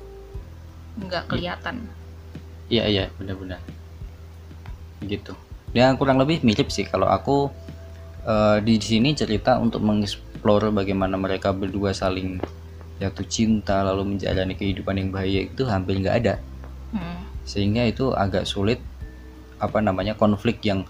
Nggak 0.97 1.29
kelihatan. 1.29 1.85
Iya 2.73 2.89
iya 2.89 3.05
benar-benar. 3.21 3.61
Gitu. 5.05 5.37
Ya 5.71 5.93
kurang 5.95 6.19
lebih 6.19 6.43
mirip 6.43 6.73
sih 6.73 6.83
kalau 6.89 7.07
aku 7.07 7.53
eh, 8.25 8.57
di 8.65 8.75
sini 8.81 9.15
cerita 9.15 9.61
untuk 9.61 9.85
mengeksplor 9.85 10.73
bagaimana 10.73 11.15
mereka 11.15 11.53
berdua 11.55 11.95
saling 11.95 12.41
jatuh 13.01 13.25
cinta 13.25 13.81
lalu 13.81 14.15
menjalani 14.15 14.53
kehidupan 14.53 14.93
yang 15.01 15.09
bahagia 15.09 15.49
itu 15.49 15.65
hampir 15.65 15.97
nggak 15.97 16.17
ada 16.21 16.35
Hmm. 16.91 17.23
sehingga 17.47 17.87
itu 17.87 18.11
agak 18.11 18.43
sulit 18.43 18.83
apa 19.57 19.79
namanya 19.79 20.11
konflik 20.13 20.59
yang 20.61 20.83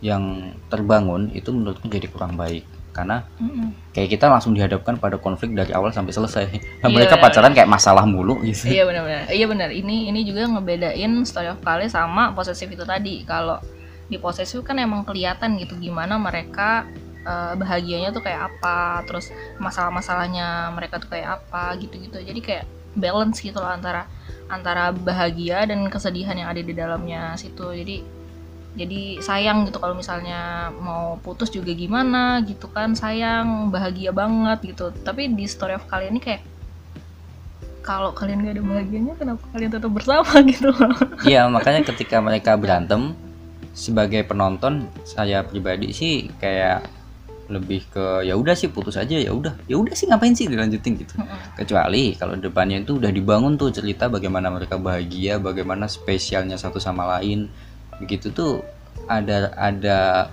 yang 0.00 0.56
terbangun 0.72 1.28
itu 1.36 1.52
menurutku 1.52 1.92
jadi 1.92 2.08
kurang 2.08 2.40
baik 2.40 2.64
karena 2.92 3.24
Mm-mm. 3.40 3.72
kayak 3.96 4.16
kita 4.16 4.28
langsung 4.28 4.52
dihadapkan 4.52 5.00
pada 5.00 5.16
konflik 5.16 5.56
dari 5.56 5.72
awal 5.72 5.92
sampai 5.92 6.12
selesai 6.12 6.44
nah, 6.80 6.88
Iya, 6.92 6.96
mereka 6.96 7.14
benar, 7.16 7.24
pacaran 7.28 7.52
kayak 7.56 7.70
masalah 7.70 8.04
mulu 8.04 8.40
gitu 8.44 8.68
Iya 8.68 8.84
benar-benar. 8.84 9.22
Iya 9.32 9.46
benar. 9.48 9.68
Ini 9.72 10.12
ini 10.12 10.20
juga 10.28 10.44
ngebedain 10.44 11.12
story 11.24 11.48
of 11.48 11.60
Kale 11.64 11.88
sama 11.88 12.36
posesif 12.36 12.68
itu 12.68 12.84
tadi. 12.84 13.24
Kalau 13.24 13.60
di 14.12 14.20
posesif 14.20 14.60
kan 14.60 14.76
emang 14.76 15.08
kelihatan 15.08 15.56
gitu 15.56 15.80
gimana 15.80 16.20
mereka 16.20 16.84
eh, 17.22 17.54
bahagianya 17.56 18.10
tuh 18.14 18.22
kayak 18.22 18.52
apa, 18.52 19.02
terus 19.06 19.30
masalah-masalahnya 19.58 20.70
mereka 20.74 20.98
tuh 21.02 21.10
kayak 21.10 21.42
apa 21.42 21.78
gitu-gitu. 21.78 22.18
Jadi 22.20 22.40
kayak 22.42 22.64
balance 22.92 23.40
gitu 23.40 23.56
loh 23.56 23.72
antara 23.72 24.04
antara 24.52 24.92
bahagia 24.92 25.64
dan 25.64 25.88
kesedihan 25.88 26.36
yang 26.36 26.52
ada 26.52 26.60
di 26.60 26.74
dalamnya 26.76 27.34
situ. 27.40 27.72
Jadi 27.72 28.22
jadi 28.72 29.20
sayang 29.20 29.68
gitu 29.68 29.76
kalau 29.76 29.92
misalnya 29.92 30.72
mau 30.80 31.20
putus 31.20 31.52
juga 31.52 31.76
gimana 31.76 32.40
gitu 32.48 32.72
kan 32.72 32.96
sayang 32.96 33.68
bahagia 33.68 34.16
banget 34.16 34.72
gitu 34.72 34.88
tapi 35.04 35.28
di 35.28 35.44
story 35.44 35.76
of 35.76 35.84
kalian 35.92 36.16
ini 36.16 36.22
kayak 36.24 36.42
kalau 37.84 38.14
kalian 38.14 38.46
gak 38.46 38.56
ada 38.56 38.64
bahagianya 38.64 39.14
kenapa 39.18 39.44
kalian 39.52 39.70
tetap 39.76 39.90
bersama 39.92 40.32
gitu 40.52 40.72
loh 40.72 40.94
Iya 41.26 41.50
makanya 41.52 41.84
ketika 41.84 42.22
mereka 42.24 42.56
berantem 42.56 43.12
sebagai 43.76 44.24
penonton 44.24 44.88
saya 45.04 45.44
pribadi 45.44 45.92
sih 45.92 46.32
kayak 46.40 46.86
lebih 47.52 47.84
ke 47.92 48.24
ya 48.24 48.34
udah 48.34 48.56
sih 48.56 48.72
putus 48.72 48.96
aja 48.96 49.14
ya 49.14 49.30
udah. 49.30 49.52
Ya 49.68 49.76
udah 49.76 49.92
sih 49.92 50.08
ngapain 50.08 50.32
sih 50.32 50.48
dilanjutin 50.48 50.96
gitu. 50.96 51.14
Kecuali 51.54 52.16
kalau 52.16 52.34
depannya 52.40 52.80
itu 52.80 52.96
udah 52.96 53.12
dibangun 53.12 53.60
tuh 53.60 53.68
cerita 53.70 54.08
bagaimana 54.08 54.48
mereka 54.48 54.80
bahagia 54.80 55.36
bagaimana 55.36 55.86
spesialnya 55.86 56.56
satu 56.56 56.80
sama 56.80 57.18
lain. 57.18 57.52
Begitu 58.00 58.32
tuh 58.32 58.64
ada 59.06 59.52
ada 59.60 60.28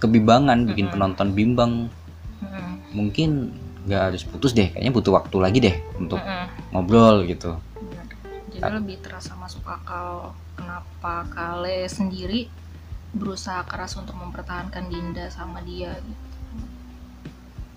kebimbangan 0.00 0.64
bikin 0.68 0.88
penonton 0.88 1.36
bimbang. 1.36 1.92
Mm-mm. 2.38 2.94
mungkin 2.94 3.50
nggak 3.82 4.02
harus 4.14 4.22
putus 4.22 4.54
deh 4.54 4.70
kayaknya 4.70 4.94
butuh 4.94 5.10
waktu 5.10 5.36
lagi 5.42 5.58
deh 5.58 5.76
untuk 5.98 6.22
Mm-mm. 6.22 6.70
ngobrol 6.70 7.26
gitu. 7.26 7.58
Bener. 7.74 8.06
jadi 8.54 8.78
lebih 8.78 9.02
terasa 9.02 9.34
masuk 9.34 9.66
akal 9.66 10.38
kenapa 10.54 11.26
Kale 11.34 11.90
sendiri 11.90 12.46
berusaha 13.10 13.64
keras 13.66 13.98
untuk 13.98 14.14
mempertahankan 14.20 14.86
Dinda 14.86 15.32
sama 15.34 15.64
dia 15.66 15.98
gitu 15.98 16.27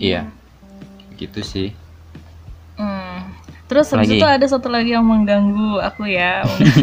iya 0.01 0.25
gitu 1.15 1.46
sih 1.46 1.70
Hmm. 2.81 3.29
Terus 3.70 3.93
habis 3.93 4.10
itu 4.10 4.25
ada 4.25 4.41
satu 4.41 4.65
lagi 4.65 4.98
yang 4.98 5.05
mengganggu 5.05 5.77
aku 5.86 6.10
ya. 6.10 6.41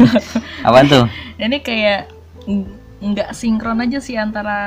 apaan 0.65 0.87
tuh 0.87 1.05
Ini 1.41 1.59
kayak 1.59 2.07
ng- 2.47 2.71
nggak 3.03 3.35
sinkron 3.35 3.83
aja 3.83 3.99
sih 3.99 4.15
antara 4.15 4.59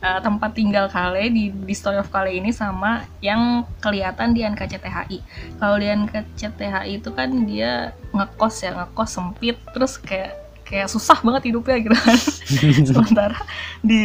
uh, 0.00 0.20
tempat 0.22 0.54
tinggal 0.54 0.86
Kale 0.86 1.26
di, 1.28 1.50
di 1.50 1.74
Story 1.74 1.98
of 1.98 2.08
Kale 2.08 2.32
ini 2.32 2.54
sama 2.54 3.02
yang 3.18 3.66
kelihatan 3.78 4.32
di 4.32 4.46
NKCTHI. 4.46 5.18
Kalau 5.58 5.76
di 5.76 5.86
NKCTHI 5.90 7.02
itu 7.02 7.10
kan 7.12 7.30
dia 7.44 7.92
ngekos 8.14 8.54
ya, 8.62 8.70
ngekos 8.74 9.10
sempit 9.10 9.58
terus 9.74 9.98
kayak 9.98 10.39
kayak 10.70 10.86
susah 10.86 11.18
banget 11.18 11.50
hidupnya 11.50 11.76
gitu 11.82 11.92
kan. 11.92 12.16
Sementara 12.88 13.38
di 13.82 14.00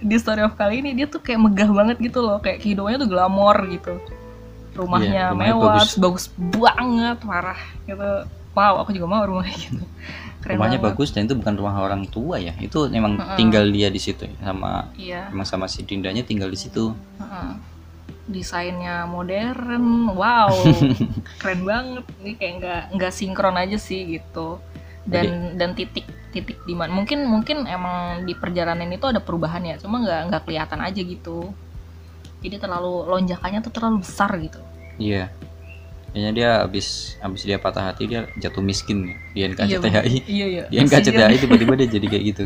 di 0.00 0.16
Story 0.16 0.40
of 0.40 0.56
Kale 0.56 0.74
ini 0.74 0.96
dia 0.96 1.04
tuh 1.04 1.20
kayak 1.20 1.36
megah 1.38 1.68
banget 1.68 2.00
gitu 2.00 2.18
loh, 2.18 2.40
kayak 2.40 2.58
kehidupannya 2.58 2.98
tuh 2.98 3.10
glamor 3.10 3.56
gitu. 3.68 4.00
Rumahnya 4.72 5.10
Iya, 5.12 5.24
rumahnya 5.30 5.52
mewah, 5.52 5.74
bagus. 5.76 5.92
bagus 5.94 6.24
banget, 6.34 7.18
parah 7.20 7.60
gitu. 7.84 8.10
Wow, 8.56 8.80
aku 8.80 8.90
juga 8.90 9.06
mau 9.06 9.22
rumah 9.22 9.44
kayak 9.44 9.60
gitu. 9.60 9.84
Keren 10.38 10.54
rumahnya 10.56 10.78
banget. 10.78 10.94
bagus 10.94 11.08
dan 11.10 11.26
itu 11.26 11.34
bukan 11.34 11.54
rumah 11.54 11.74
orang 11.76 12.06
tua 12.06 12.38
ya 12.38 12.54
itu 12.56 12.86
memang 12.86 13.18
Mm-mm. 13.18 13.34
tinggal 13.34 13.66
dia 13.68 13.90
di 13.90 13.98
situ 13.98 14.22
ya, 14.22 14.38
sama 14.40 14.86
Iya. 14.94 15.28
emang 15.28 15.42
sama 15.44 15.66
si 15.66 15.82
Dindanya 15.82 16.22
tinggal 16.22 16.46
di 16.46 16.56
situ 16.56 16.94
Heeh. 17.18 17.50
Desainnya 18.28 19.08
modern, 19.08 20.12
wow, 20.12 20.52
keren 21.40 21.64
banget. 21.64 22.04
Ini 22.20 22.32
kayak 22.36 22.54
nggak 22.60 22.82
nggak 22.94 23.12
sinkron 23.12 23.56
aja 23.56 23.80
sih 23.80 24.20
gitu. 24.20 24.60
Dan 25.08 25.56
dan 25.56 25.72
titik 25.72 26.04
titik 26.28 26.60
di 26.68 26.76
mana 26.76 26.92
mungkin 26.92 27.24
mungkin 27.24 27.64
emang 27.64 28.28
di 28.28 28.36
perjalanan 28.36 28.86
itu 28.92 29.08
ada 29.08 29.18
perubahan 29.24 29.64
ya, 29.64 29.80
cuma 29.80 30.04
nggak 30.04 30.20
nggak 30.28 30.42
kelihatan 30.44 30.80
aja 30.84 31.00
gitu. 31.00 31.48
Jadi 32.38 32.60
terlalu 32.60 33.08
lonjakannya 33.08 33.64
tuh 33.64 33.72
terlalu 33.72 34.04
besar 34.04 34.30
gitu. 34.38 34.60
iya 34.98 35.30
kayaknya 36.10 36.30
dia 36.34 36.48
habis 36.64 37.14
habis 37.20 37.42
dia 37.46 37.60
patah 37.60 37.92
hati 37.92 38.08
dia 38.08 38.26
jatuh 38.34 38.64
miskin 38.64 39.12
di 39.36 39.44
Iya, 39.44 39.54
NKCTHI 39.54 40.16
Iya 40.26 40.46
iya. 40.48 40.64
di 40.66 40.76
NKCTHI 40.80 41.36
tiba-tiba 41.38 41.72
dia 41.78 41.86
jadi 41.86 42.06
kayak 42.08 42.24
gitu 42.24 42.44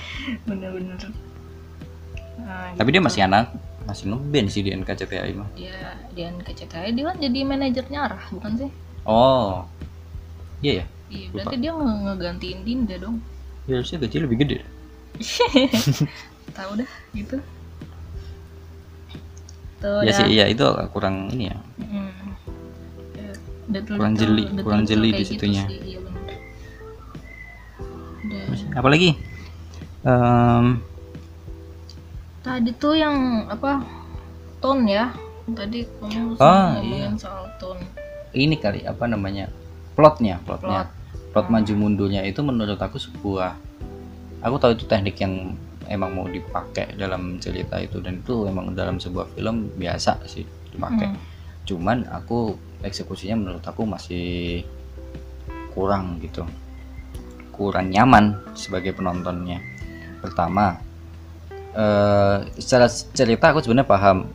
Bener-bener. 0.48 0.98
Nah, 2.44 2.74
tapi 2.76 2.88
dia 2.92 3.00
masih 3.00 3.24
anak 3.24 3.54
masih 3.84 4.08
ngeband 4.12 4.48
sih 4.48 4.60
di 4.64 4.72
NKCTHI 4.72 5.32
mah 5.36 5.48
dia 5.56 6.28
ke 6.40 6.52
CTI 6.52 6.92
dia 6.92 7.04
kan 7.08 7.16
jadi 7.20 7.38
manajernya 7.44 7.98
arah 8.00 8.24
bukan 8.32 8.52
sih? 8.56 8.70
oh 9.04 9.64
iya 10.60 10.80
ya 10.80 10.86
Iya, 11.14 11.26
Lupa. 11.26 11.34
berarti 11.38 11.56
dia 11.56 11.72
nge- 11.72 12.00
ngegantiin 12.04 12.58
Dinda 12.60 12.96
dong. 12.98 13.16
ya 13.64 13.74
harusnya 13.76 13.98
gaji 13.98 14.16
lebih 14.20 14.38
gede 14.38 14.58
tahu 16.58 16.70
dah 16.76 16.90
gitu 17.12 17.36
tuh 19.78 19.98
ya 20.00 20.06
dah. 20.06 20.16
sih 20.16 20.26
iya 20.28 20.44
itu 20.46 20.64
kurang 20.90 21.30
ini 21.30 21.48
ya 21.48 21.58
Mm. 21.76 22.10
Ya, 23.14 23.30
detail- 23.70 23.96
Kurang 23.96 24.14
jeli, 24.14 24.44
detail- 24.44 24.62
kurang 24.62 24.82
jeli 24.84 25.08
di 25.12 25.24
situnya. 25.24 25.64
sih, 25.64 25.78
iya 25.82 25.98
bener. 25.98 26.22
Dan 28.24 28.48
apalagi 28.74 29.10
Em, 30.02 30.84
tadi 32.40 32.70
tuh 32.74 32.92
yang 32.92 33.16
apa 33.46 33.80
tone 34.58 34.84
ya 34.84 35.08
tadi 35.48 35.88
kamu 35.94 36.36
Oh, 36.36 36.68
ngomongin 36.74 37.16
soal 37.16 37.48
tone 37.56 37.80
ini 38.32 38.52
kali 38.54 38.82
apa 38.82 39.04
namanya 39.06 39.48
plotnya 39.94 40.36
plotnya 40.42 40.84
plot 40.84 40.88
plot 41.34 41.50
maju 41.50 41.72
mundurnya 41.74 42.22
itu 42.22 42.40
menurut 42.46 42.78
aku 42.78 42.96
sebuah 42.96 43.58
aku 44.38 44.54
tahu 44.62 44.78
itu 44.78 44.86
teknik 44.86 45.18
yang 45.18 45.58
emang 45.90 46.14
mau 46.14 46.30
dipakai 46.30 46.94
dalam 46.94 47.42
cerita 47.42 47.76
itu 47.82 47.98
dan 47.98 48.22
itu 48.22 48.46
emang 48.46 48.72
dalam 48.72 49.02
sebuah 49.02 49.34
film 49.34 49.74
biasa 49.76 50.22
sih 50.30 50.46
dipakai. 50.70 51.10
Hmm. 51.10 51.18
cuman 51.64 52.04
aku 52.12 52.60
eksekusinya 52.84 53.40
menurut 53.40 53.64
aku 53.64 53.88
masih 53.88 54.60
kurang 55.72 56.20
gitu. 56.20 56.44
Kurang 57.50 57.88
nyaman 57.88 58.36
sebagai 58.52 58.92
penontonnya. 58.92 59.64
Pertama 60.20 60.76
eh 61.74 62.38
secara 62.60 62.86
cerita 62.92 63.50
aku 63.50 63.64
sebenarnya 63.64 63.88
paham 63.88 64.30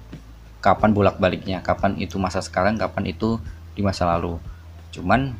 kapan 0.59 0.91
bolak 0.91 1.21
baliknya 1.21 1.63
kapan 1.63 1.95
itu 2.01 2.19
masa 2.19 2.43
sekarang 2.43 2.75
kapan 2.75 3.13
itu 3.13 3.37
di 3.77 3.85
masa 3.85 4.09
lalu. 4.09 4.41
Cuman 4.89 5.37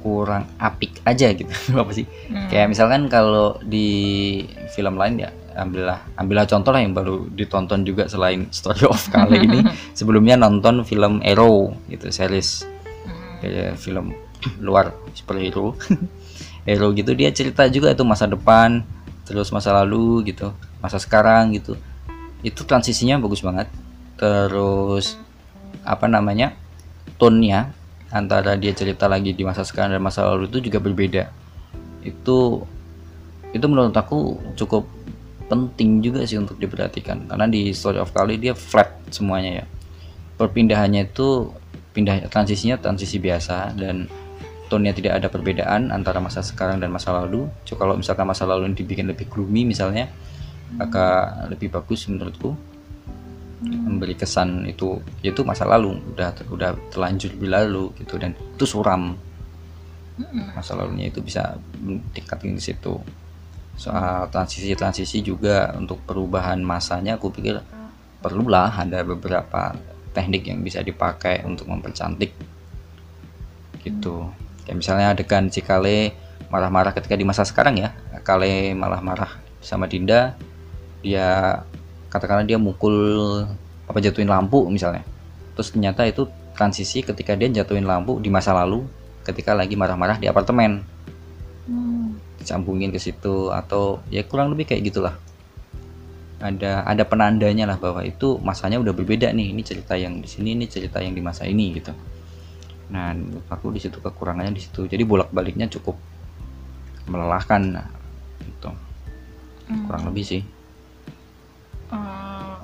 kurang 0.00 0.48
apik 0.56 1.04
aja 1.04 1.30
gitu. 1.32 1.52
Apa 1.82 1.92
sih? 1.92 2.08
Hmm. 2.28 2.48
kayak 2.48 2.72
misalkan 2.72 3.06
kalau 3.06 3.60
di 3.62 4.40
film 4.72 4.96
lain 4.96 5.22
ya 5.22 5.30
ambillah 5.54 6.00
ambillah 6.14 6.46
contoh 6.46 6.70
lah 6.70 6.80
yang 6.80 6.94
baru 6.96 7.26
ditonton 7.30 7.84
juga 7.84 8.08
selain 8.08 8.48
Story 8.56 8.88
of 8.88 9.00
Kale 9.12 9.36
ini. 9.36 9.60
Sebelumnya 9.98 10.40
nonton 10.40 10.82
film 10.82 11.20
Arrow 11.22 11.76
gitu 11.92 12.08
series. 12.08 12.64
Hmm. 13.06 13.44
kayak 13.44 13.76
film 13.76 14.16
luar 14.66 14.96
superhero. 15.12 15.76
Arrow 16.64 16.92
gitu 16.92 17.12
dia 17.16 17.32
cerita 17.32 17.68
juga 17.68 17.92
itu 17.92 18.04
masa 18.04 18.28
depan 18.28 18.84
terus 19.24 19.54
masa 19.54 19.70
lalu 19.70 20.32
gitu 20.32 20.50
masa 20.80 20.96
sekarang 20.96 21.52
gitu. 21.54 21.76
Itu 22.40 22.64
transisinya 22.64 23.20
bagus 23.20 23.44
banget. 23.44 23.68
Terus 24.16 25.16
apa 25.84 26.08
namanya 26.08 26.52
tone-nya 27.16 27.72
antara 28.10 28.58
dia 28.58 28.74
cerita 28.74 29.06
lagi 29.06 29.34
di 29.34 29.42
masa 29.46 29.62
sekarang 29.62 29.94
dan 29.94 30.02
masa 30.02 30.26
lalu 30.26 30.50
itu 30.50 30.58
juga 30.70 30.78
berbeda 30.82 31.30
itu 32.02 32.62
itu 33.50 33.66
menurut 33.66 33.94
aku 33.94 34.38
cukup 34.54 34.86
penting 35.50 36.02
juga 36.02 36.22
sih 36.22 36.38
untuk 36.38 36.58
diperhatikan 36.58 37.26
karena 37.26 37.46
di 37.50 37.74
Story 37.74 37.98
of 37.98 38.14
Kali 38.14 38.38
dia 38.38 38.54
flat 38.54 38.90
semuanya 39.10 39.62
ya 39.62 39.64
perpindahannya 40.38 41.10
itu 41.10 41.50
pindah 41.90 42.30
transisinya 42.30 42.78
transisi 42.78 43.18
biasa 43.18 43.74
dan 43.74 44.06
tone-nya 44.70 44.94
tidak 44.94 45.12
ada 45.18 45.26
perbedaan 45.26 45.90
antara 45.90 46.22
masa 46.22 46.46
sekarang 46.46 46.78
dan 46.78 46.94
masa 46.94 47.10
lalu. 47.10 47.50
So, 47.66 47.74
kalau 47.74 47.98
misalkan 47.98 48.24
masa 48.24 48.46
lalu 48.46 48.70
ini 48.70 48.78
dibikin 48.78 49.10
lebih 49.10 49.26
gloomy 49.26 49.66
misalnya, 49.66 50.06
agak 50.78 51.50
lebih 51.50 51.74
bagus 51.74 52.06
menurutku. 52.06 52.54
Memberi 53.60 54.16
kesan 54.16 54.64
itu 54.64 55.00
itu 55.20 55.40
masa 55.44 55.68
lalu 55.68 56.00
udah 56.16 56.32
udah 56.48 56.70
terlanjur 56.88 57.36
berlalu 57.36 57.92
gitu 58.00 58.16
dan 58.16 58.32
itu 58.32 58.64
suram. 58.64 59.16
Masa 60.56 60.76
lalunya 60.76 61.08
itu 61.08 61.20
bisa 61.20 61.56
tingkatin 62.12 62.56
di 62.56 62.62
situ. 62.62 63.00
soal 63.80 64.28
transisi-transisi 64.28 65.24
juga 65.24 65.72
untuk 65.72 66.04
perubahan 66.04 66.60
masanya 66.60 67.16
aku 67.16 67.32
pikir 67.32 67.64
perlulah 68.20 68.68
ada 68.68 69.00
beberapa 69.00 69.72
teknik 70.12 70.52
yang 70.52 70.60
bisa 70.60 70.84
dipakai 70.84 71.40
untuk 71.48 71.64
mempercantik 71.64 72.36
gitu 73.80 74.28
kayak 74.68 74.76
misalnya 74.76 75.16
adegan 75.16 75.48
si 75.48 75.64
Kale 75.64 76.12
marah-marah 76.52 76.92
ketika 76.92 77.16
di 77.16 77.24
masa 77.24 77.48
sekarang 77.48 77.80
ya 77.80 77.96
Kale 78.20 78.76
malah 78.76 79.00
marah 79.00 79.40
sama 79.64 79.88
Dinda 79.88 80.36
dia 81.00 81.60
katakanlah 82.10 82.44
dia 82.44 82.58
mukul 82.58 82.92
apa 83.86 83.98
jatuhin 84.02 84.28
lampu 84.28 84.66
misalnya. 84.66 85.06
Terus 85.54 85.70
ternyata 85.70 86.02
itu 86.04 86.26
transisi 86.58 87.06
ketika 87.06 87.38
dia 87.38 87.48
jatuhin 87.62 87.86
lampu 87.86 88.18
di 88.18 88.28
masa 88.28 88.52
lalu 88.52 88.84
ketika 89.22 89.54
lagi 89.54 89.78
marah-marah 89.78 90.18
di 90.18 90.26
apartemen. 90.26 90.84
Hmm. 91.70 92.18
disambungin 92.40 92.88
ke 92.88 92.96
situ 92.96 93.52
atau 93.52 94.00
ya 94.08 94.24
kurang 94.26 94.50
lebih 94.50 94.66
kayak 94.74 94.90
gitulah. 94.90 95.14
Ada 96.40 96.88
ada 96.88 97.04
penandanya 97.04 97.68
lah 97.68 97.76
bahwa 97.76 98.00
itu 98.00 98.40
masanya 98.40 98.80
udah 98.80 98.96
berbeda 98.96 99.28
nih. 99.30 99.52
Ini 99.52 99.62
cerita 99.62 99.94
yang 99.94 100.18
di 100.18 100.26
sini 100.26 100.56
ini 100.56 100.64
cerita 100.66 101.04
yang 101.04 101.12
di 101.12 101.20
masa 101.20 101.44
ini 101.44 101.76
gitu. 101.76 101.92
Nah 102.90 103.12
menurut 103.12 103.44
aku 103.44 103.70
di 103.70 103.78
situ 103.78 104.00
kekurangannya 104.00 104.56
di 104.56 104.62
situ. 104.64 104.88
Jadi 104.88 105.04
bolak 105.04 105.30
baliknya 105.30 105.68
cukup 105.68 105.94
melelahkan 107.06 107.62
nah, 107.76 107.88
gitu. 108.40 108.72
Hmm. 109.68 109.84
kurang 109.86 110.10
lebih 110.10 110.24
sih 110.26 110.42
Eh, 111.90 112.58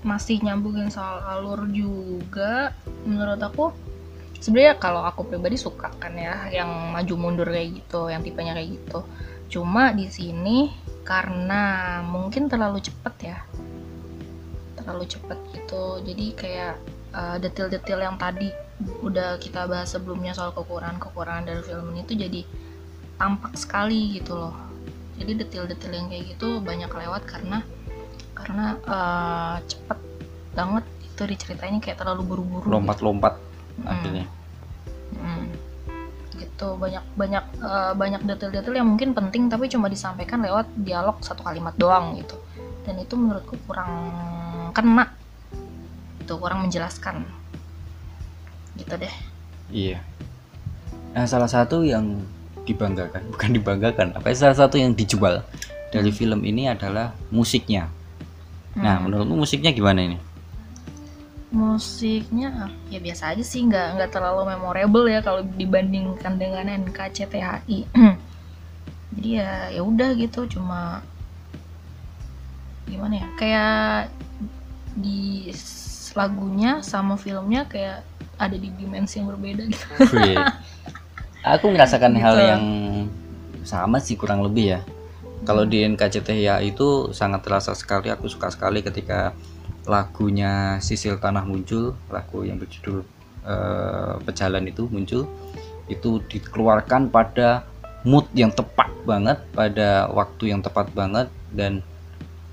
masih 0.00 0.40
nyambungin 0.40 0.88
soal 0.88 1.20
alur 1.22 1.68
juga 1.68 2.72
menurut 3.04 3.36
aku 3.36 3.68
sebenarnya 4.40 4.80
kalau 4.80 5.04
aku 5.04 5.28
pribadi 5.28 5.60
suka 5.60 5.92
kan 6.00 6.16
ya 6.16 6.48
yang 6.48 6.96
maju 6.96 7.14
mundur 7.20 7.52
kayak 7.52 7.84
gitu 7.84 8.10
yang 8.10 8.24
tipenya 8.24 8.56
kayak 8.56 8.74
gitu. 8.74 9.06
Cuma 9.50 9.94
di 9.94 10.10
sini 10.10 10.72
karena 11.06 12.00
mungkin 12.02 12.48
terlalu 12.50 12.82
cepet 12.82 13.14
ya 13.22 13.38
terlalu 14.80 15.04
cepet 15.06 15.38
gitu. 15.54 16.02
Jadi 16.02 16.26
kayak 16.34 16.74
eh, 17.14 17.36
detil-detil 17.38 18.00
yang 18.02 18.18
tadi 18.18 18.50
udah 19.04 19.36
kita 19.36 19.68
bahas 19.68 19.92
sebelumnya 19.92 20.32
soal 20.32 20.56
kekurangan-kekurangan 20.56 21.44
dari 21.44 21.62
film 21.62 21.92
ini 21.92 22.02
tuh 22.08 22.16
jadi 22.16 22.40
tampak 23.20 23.52
sekali 23.52 24.16
gitu 24.16 24.32
loh 24.32 24.69
jadi 25.20 25.44
detil-detil 25.44 25.92
yang 25.92 26.08
kayak 26.08 26.24
gitu 26.32 26.64
banyak 26.64 26.88
lewat 26.88 27.22
karena 27.28 27.60
karena 28.32 28.66
eh, 28.80 29.56
cepet 29.68 29.98
banget 30.56 30.84
itu 31.04 31.22
diceritainnya 31.28 31.80
kayak 31.84 32.00
terlalu 32.00 32.22
buru-buru 32.24 32.66
lompat-lompat 32.72 33.36
Hmm. 33.80 33.88
akhirnya. 33.88 34.26
Hmm. 35.16 35.46
gitu 36.36 36.76
banyak 36.76 37.04
banyak 37.16 37.44
eh, 37.60 37.92
banyak 37.96 38.20
detail-detail 38.24 38.76
yang 38.76 38.88
mungkin 38.88 39.12
penting 39.12 39.48
tapi 39.48 39.68
cuma 39.68 39.88
disampaikan 39.92 40.40
lewat 40.40 40.68
dialog 40.76 41.20
satu 41.20 41.44
kalimat 41.44 41.72
doang 41.76 42.16
gitu. 42.16 42.36
Dan 42.84 42.96
itu 43.00 43.12
menurutku 43.16 43.60
kurang 43.68 43.92
kena. 44.72 45.12
Itu 46.20 46.40
kurang 46.40 46.64
menjelaskan. 46.64 47.28
Gitu 48.76 48.94
deh. 48.96 49.14
Iya. 49.68 50.00
Nah 51.12 51.24
salah 51.28 51.48
satu 51.48 51.84
yang 51.84 52.24
dibanggakan. 52.70 53.22
Bukan 53.34 53.50
dibanggakan 53.50 54.08
apa 54.14 54.26
ya, 54.30 54.36
salah 54.46 54.56
satu 54.56 54.78
yang 54.78 54.94
dijual 54.94 55.42
dari 55.90 56.14
film 56.14 56.46
ini 56.46 56.70
adalah 56.70 57.10
musiknya. 57.28 57.90
Nah 58.78 59.02
Hmm. 59.02 59.10
menurutmu 59.10 59.42
musiknya 59.42 59.74
gimana 59.74 60.06
ini? 60.06 60.18
Musiknya 61.50 62.70
ya 62.86 63.02
biasa 63.02 63.34
aja 63.34 63.42
sih 63.42 63.66
nggak 63.66 63.98
nggak 63.98 64.10
terlalu 64.14 64.54
memorable 64.54 65.10
ya 65.10 65.18
kalau 65.18 65.42
dibandingkan 65.42 66.38
dengan 66.38 66.70
NKCTHI 66.86 67.90
jadi 69.18 69.28
ya 69.42 69.50
ya 69.74 69.82
udah 69.82 70.14
gitu 70.14 70.46
cuma 70.46 71.02
gimana 72.86 73.18
ya? 73.18 73.26
Kayak 73.34 74.14
di 74.94 75.50
lagunya 76.14 76.82
sama 76.86 77.18
filmnya 77.18 77.66
kayak 77.66 78.06
ada 78.38 78.54
di 78.54 78.70
dimensi 78.70 79.18
yang 79.18 79.34
berbeda 79.34 79.66
gitu. 79.66 79.86
Wih. 80.14 80.38
aku 81.44 81.72
merasakan 81.72 82.16
Gitu. 82.16 82.24
hal 82.24 82.36
yang 82.38 82.64
sama 83.64 84.00
sih 84.00 84.16
kurang 84.16 84.44
lebih 84.44 84.78
ya. 84.78 84.80
Kalau 85.44 85.64
di 85.64 85.80
NKCTHI 85.84 86.68
itu 86.68 87.12
sangat 87.16 87.40
terasa 87.40 87.72
sekali 87.72 88.12
aku 88.12 88.28
suka 88.28 88.52
sekali 88.52 88.84
ketika 88.84 89.32
lagunya 89.88 90.76
Sisil 90.84 91.16
Tanah 91.16 91.48
muncul 91.48 91.96
lagu 92.12 92.44
yang 92.44 92.60
berjudul 92.60 93.00
eh, 93.48 94.14
Pejalan 94.20 94.68
itu 94.68 94.84
muncul 94.92 95.24
itu 95.88 96.20
dikeluarkan 96.28 97.08
pada 97.08 97.64
mood 98.04 98.28
yang 98.36 98.52
tepat 98.52 98.92
banget 99.08 99.40
pada 99.56 100.12
waktu 100.12 100.52
yang 100.52 100.60
tepat 100.60 100.92
banget 100.92 101.32
dan 101.50 101.80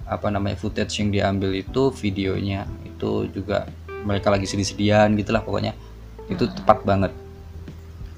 apa 0.07 0.31
namanya 0.31 0.55
footage 0.55 1.03
yang 1.03 1.11
diambil 1.11 1.51
itu 1.51 1.91
videonya 1.91 2.63
itu 2.87 3.27
juga 3.35 3.67
mereka 4.07 4.31
lagi 4.31 4.47
sedih-sedihan 4.47 5.11
gitulah 5.19 5.43
pokoknya. 5.43 5.75
Itu 6.31 6.47
tepat 6.47 6.87
banget 6.87 7.11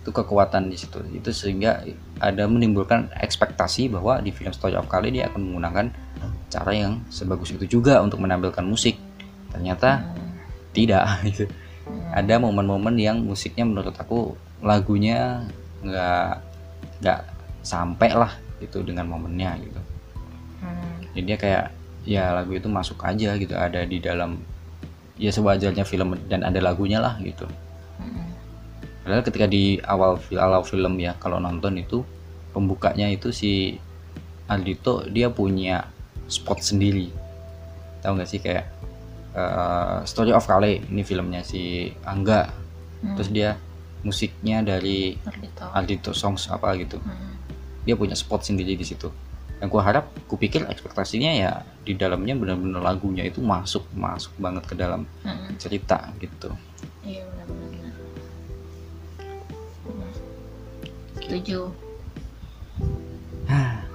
itu 0.09 0.17
kekuatan 0.17 0.73
di 0.73 0.77
situ 0.81 0.97
itu 1.13 1.29
sehingga 1.29 1.85
ada 2.17 2.49
menimbulkan 2.49 3.13
ekspektasi 3.13 3.93
bahwa 3.93 4.17
di 4.25 4.33
film 4.33 4.49
Story 4.49 4.73
of 4.73 4.89
Kali 4.89 5.13
dia 5.13 5.29
akan 5.29 5.53
menggunakan 5.53 5.85
cara 6.49 6.71
yang 6.73 7.05
sebagus 7.13 7.53
itu 7.53 7.79
juga 7.79 8.01
untuk 8.01 8.17
menampilkan 8.25 8.65
musik 8.65 8.97
ternyata 9.53 10.01
tidak 10.73 11.05
gitu 11.29 11.45
ada 12.09 12.41
momen-momen 12.41 12.97
yang 12.97 13.21
musiknya 13.21 13.69
menurut 13.69 13.93
aku 13.93 14.33
lagunya 14.65 15.45
nggak 15.85 16.41
nggak 17.05 17.21
sampai 17.61 18.11
lah 18.17 18.33
gitu 18.57 18.81
dengan 18.81 19.05
momennya 19.05 19.53
gitu 19.61 19.81
Hmm. 20.59 21.07
jadi 21.15 21.23
dia 21.23 21.37
kayak 21.39 21.65
ya 22.03 22.35
lagu 22.35 22.51
itu 22.51 22.67
masuk 22.67 22.99
aja 23.07 23.31
gitu 23.39 23.55
ada 23.55 23.79
di 23.87 24.03
dalam 24.03 24.43
ya 25.19 25.31
sewajarnya 25.35 25.83
film 25.83 26.15
dan 26.31 26.47
ada 26.47 26.63
lagunya 26.63 27.03
lah 27.03 27.19
gitu. 27.19 27.47
Padahal 29.09 29.25
ketika 29.25 29.49
di 29.49 29.81
awal 29.81 30.21
awal 30.37 30.61
film 30.61 31.01
ya 31.01 31.17
kalau 31.17 31.41
nonton 31.41 31.81
itu 31.81 32.05
pembukanya 32.53 33.09
itu 33.09 33.33
si 33.33 33.73
Aldito 34.45 35.01
dia 35.09 35.33
punya 35.33 35.81
spot 36.29 36.61
sendiri 36.61 37.09
tahu 38.05 38.21
nggak 38.21 38.29
sih 38.29 38.37
kayak 38.37 38.69
eh, 39.33 40.05
Story 40.05 40.29
of 40.29 40.45
Kale 40.45 40.85
ini 40.85 41.01
filmnya 41.01 41.41
si 41.41 41.89
Angga 42.05 42.53
Hmm. 43.01 43.17
terus 43.17 43.33
dia 43.33 43.57
musiknya 44.05 44.61
dari 44.61 45.17
Ardhito. 45.25 45.65
Aldito 45.73 46.11
Songs 46.13 46.45
apa 46.53 46.77
gitu 46.77 47.01
Hmm. 47.01 47.33
dia 47.89 47.97
punya 47.97 48.13
spot 48.13 48.45
sendiri 48.45 48.77
di 48.77 48.85
situ 48.85 49.09
yang 49.57 49.73
gua 49.73 49.89
harap 49.89 50.05
kupikir 50.29 50.69
ekspektasinya 50.69 51.33
ya 51.33 51.65
di 51.81 51.97
dalamnya 51.97 52.37
benar-benar 52.37 52.85
lagunya 52.85 53.25
itu 53.25 53.41
masuk 53.41 53.89
masuk 53.97 54.37
banget 54.37 54.69
ke 54.69 54.77
dalam 54.77 55.09
Hmm. 55.25 55.49
cerita 55.57 56.13
gitu 56.21 56.53
Iya 57.01 57.25
benar-benar. 57.25 57.58
Setuju. 61.29 61.69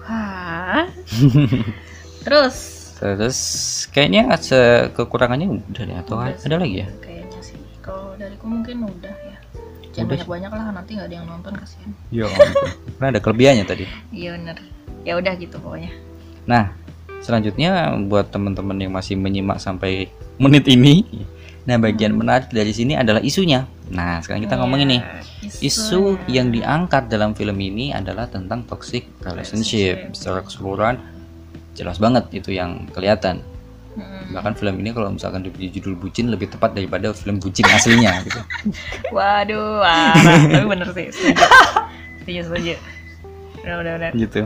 Hah. 0.06 0.86
Terus. 2.24 2.56
Terus 2.94 3.38
kayaknya 3.90 4.30
se- 4.38 4.94
kekurangannya 4.94 5.50
udah 5.50 5.82
deh 5.82 5.98
atau 5.98 6.14
Udah 6.22 6.30
ada 6.30 6.38
sih, 6.38 6.62
lagi 6.62 6.76
ya? 6.78 6.88
Kayaknya 7.02 7.40
sih. 7.42 7.58
Kalau 7.82 8.14
dariku 8.14 8.46
mungkin 8.46 8.86
udah 8.86 9.10
ya. 9.18 9.36
Jangan 9.90 10.06
Udah. 10.06 10.14
banyak-banyak 10.14 10.50
lah 10.54 10.64
nanti 10.78 10.90
nggak 10.94 11.08
ada 11.10 11.16
yang 11.18 11.26
nonton 11.26 11.52
kasihan. 11.58 11.90
Ya. 12.14 12.30
Karena 13.02 13.06
ada 13.10 13.20
kelebihannya 13.20 13.64
tadi. 13.66 13.84
Iya 14.14 14.38
bener. 14.38 14.56
Ya 15.02 15.18
udah 15.18 15.32
gitu 15.34 15.58
pokoknya. 15.58 15.90
Nah, 16.46 16.70
selanjutnya 17.18 17.98
buat 18.06 18.30
teman-teman 18.30 18.78
yang 18.78 18.94
masih 18.94 19.18
menyimak 19.18 19.58
sampai 19.58 20.06
menit 20.38 20.70
ini, 20.70 21.02
nah 21.64 21.76
bagian 21.80 22.12
menarik 22.12 22.52
dari 22.52 22.72
sini 22.76 22.96
adalah 22.96 23.24
isunya. 23.24 23.64
Nah, 23.92 24.20
sekarang 24.24 24.44
kita 24.48 24.56
ngomongin 24.56 24.88
nih. 24.96 25.02
Isu 25.60 26.16
yang 26.28 26.48
diangkat 26.48 27.12
dalam 27.12 27.36
film 27.36 27.56
ini 27.60 27.92
adalah 27.92 28.28
tentang 28.28 28.64
toxic 28.64 29.04
relationship. 29.20 30.12
Secara 30.16 30.40
keseluruhan 30.44 30.96
jelas 31.76 32.00
banget 32.00 32.24
itu 32.32 32.54
yang 32.54 32.88
kelihatan. 32.92 33.44
Hmm. 33.94 34.34
Bahkan 34.34 34.58
film 34.58 34.74
ini 34.82 34.90
kalau 34.90 35.14
misalkan 35.14 35.46
diberi 35.46 35.70
judul 35.70 35.94
bucin 35.94 36.26
lebih 36.26 36.50
tepat 36.50 36.74
daripada 36.74 37.14
film 37.14 37.38
bucin 37.38 37.62
aslinya 37.70 38.18
gitu. 38.26 38.40
Waduh, 39.14 39.84
parah. 39.84 40.14
Tapi 40.52 40.66
bener 40.66 40.88
sih. 40.90 41.06
Setuju. 41.14 41.44
Setuju, 42.24 42.40
setuju. 42.50 42.74
Udah, 43.62 43.74
udah, 43.80 43.92
udah. 44.00 44.10
gitu. 44.16 44.42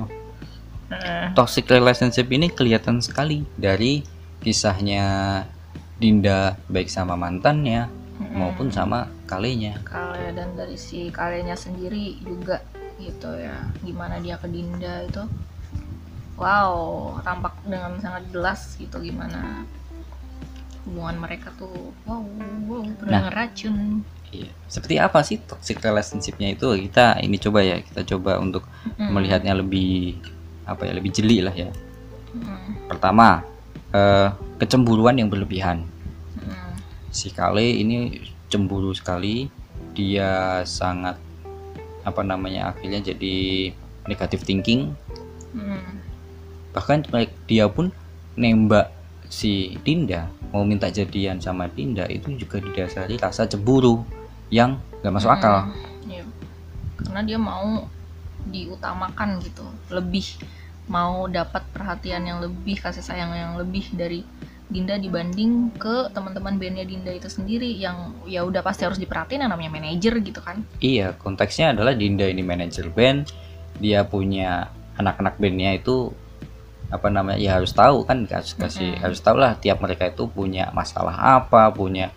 Toxic 1.36 1.68
relationship 1.68 2.26
ini 2.32 2.48
kelihatan 2.48 3.00
sekali 3.04 3.44
dari 3.56 4.04
kisahnya 4.40 5.44
Dinda 5.98 6.54
baik 6.70 6.86
sama 6.86 7.18
mantannya 7.18 7.90
maupun 8.34 8.70
sama 8.70 9.06
kalinya. 9.26 9.78
Kale 9.82 10.30
dan 10.34 10.54
dari 10.54 10.78
si 10.78 11.10
kalenya 11.10 11.54
sendiri 11.54 12.18
juga 12.22 12.62
gitu 12.98 13.30
ya 13.30 13.54
gimana 13.82 14.18
dia 14.18 14.34
ke 14.38 14.50
Dinda 14.50 15.06
itu 15.06 15.22
wow 16.34 17.14
tampak 17.22 17.54
dengan 17.62 17.94
sangat 18.02 18.26
jelas 18.34 18.74
gitu 18.74 18.98
gimana 18.98 19.62
hubungan 20.82 21.22
mereka 21.22 21.54
tuh 21.54 21.94
wow 22.02 22.22
wow 22.66 22.82
benar 22.98 23.30
racun 23.30 24.02
Iya. 24.28 24.52
Seperti 24.68 25.00
apa 25.00 25.24
sih 25.24 25.40
toxic 25.40 25.80
relationshipnya 25.80 26.52
itu? 26.52 26.68
Kita 26.68 27.16
ini 27.24 27.40
coba 27.40 27.64
ya, 27.64 27.80
kita 27.80 28.04
coba 28.04 28.36
untuk 28.36 28.60
Mm. 29.00 29.08
melihatnya 29.08 29.56
lebih 29.56 30.20
apa 30.68 30.84
ya 30.84 30.92
lebih 30.92 31.08
jeli 31.16 31.40
lah 31.40 31.54
ya 31.56 31.72
Mm, 32.36 32.92
pertama 32.92 33.40
eh, 33.94 34.28
kecemburuan 34.58 35.16
yang 35.16 35.28
berlebihan. 35.32 35.86
Mm, 36.40 36.72
si 37.12 37.32
Kale 37.32 37.64
ini 37.64 38.20
cemburu 38.48 38.92
sekali. 38.92 39.48
Dia 39.94 40.62
sangat 40.62 41.18
apa 42.06 42.22
namanya 42.24 42.72
akhirnya 42.72 43.12
jadi 43.14 43.70
negatif 44.08 44.44
thinking. 44.44 44.94
Mm. 45.48 46.04
bahkan 46.68 47.00
dia 47.48 47.66
pun 47.66 47.90
nembak 48.36 48.92
si 49.26 49.74
Dinda. 49.82 50.28
Mau 50.52 50.62
minta 50.62 50.86
jadian 50.92 51.40
sama 51.40 51.66
Dinda 51.66 52.04
itu 52.06 52.30
juga 52.36 52.60
didasari 52.62 53.18
rasa 53.18 53.48
cemburu 53.48 54.04
yang 54.52 54.78
gak 55.02 55.12
masuk 55.12 55.32
akal. 55.32 55.68
Mm, 55.68 56.12
iya. 56.12 56.24
karena 57.00 57.20
dia 57.24 57.38
mau 57.40 57.88
diutamakan 58.48 59.40
gitu. 59.44 59.64
Lebih 59.92 60.38
mau 60.88 61.28
dapat 61.28 61.62
perhatian 61.70 62.24
yang 62.24 62.38
lebih 62.40 62.80
kasih 62.80 63.04
sayang 63.04 63.32
yang 63.32 63.54
lebih 63.60 63.86
dari 63.94 64.24
Dinda 64.68 65.00
dibanding 65.00 65.72
ke 65.80 66.12
teman-teman 66.12 66.60
bandnya 66.60 66.84
Dinda 66.84 67.08
itu 67.08 67.32
sendiri 67.32 67.72
yang 67.72 68.12
ya 68.28 68.44
udah 68.44 68.60
pasti 68.60 68.84
harus 68.84 69.00
diperhatiin 69.00 69.48
yang 69.48 69.52
namanya 69.52 69.72
manajer 69.80 70.20
gitu 70.20 70.44
kan 70.44 70.60
iya 70.84 71.16
konteksnya 71.16 71.72
adalah 71.72 71.96
Dinda 71.96 72.28
ini 72.28 72.44
manajer 72.44 72.92
band 72.92 73.32
dia 73.80 74.04
punya 74.04 74.68
anak-anak 75.00 75.40
bandnya 75.40 75.72
itu 75.72 76.12
apa 76.88 77.08
namanya 77.08 77.40
ya 77.40 77.60
harus 77.60 77.72
tahu 77.72 78.04
kan 78.04 78.24
harus 78.28 78.56
kasih 78.56 78.96
Mm-mm. 78.96 79.02
harus 79.04 79.20
tahu 79.20 79.36
lah 79.36 79.56
tiap 79.60 79.80
mereka 79.80 80.08
itu 80.08 80.24
punya 80.28 80.72
masalah 80.72 81.40
apa 81.40 81.68
punya 81.72 82.12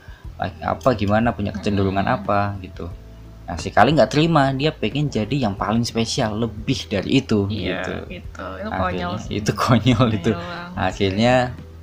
apa 0.64 0.96
gimana 0.96 1.36
punya 1.36 1.52
kecenderungan 1.56 2.04
Mm-mm. 2.04 2.18
apa 2.24 2.56
gitu 2.64 2.88
nah 3.48 3.58
si 3.60 3.74
kali 3.74 3.92
nggak 3.92 4.12
terima 4.14 4.54
dia 4.56 4.72
pengen 4.72 5.12
jadi 5.12 5.50
yang 5.50 5.58
paling 5.58 5.84
spesial 5.84 6.40
lebih 6.40 6.88
dari 6.88 7.20
itu 7.20 7.50
gitu. 7.52 7.94
gitu. 8.08 8.08
Itu 8.08 8.46
konyol 8.70 8.72
akhirnya 8.72 9.20
sih. 9.20 9.34
itu 9.42 9.52
konyol 9.52 10.08
itu. 10.16 10.32
Konyol 10.32 10.48
banget. 10.48 10.78
akhirnya 10.78 11.36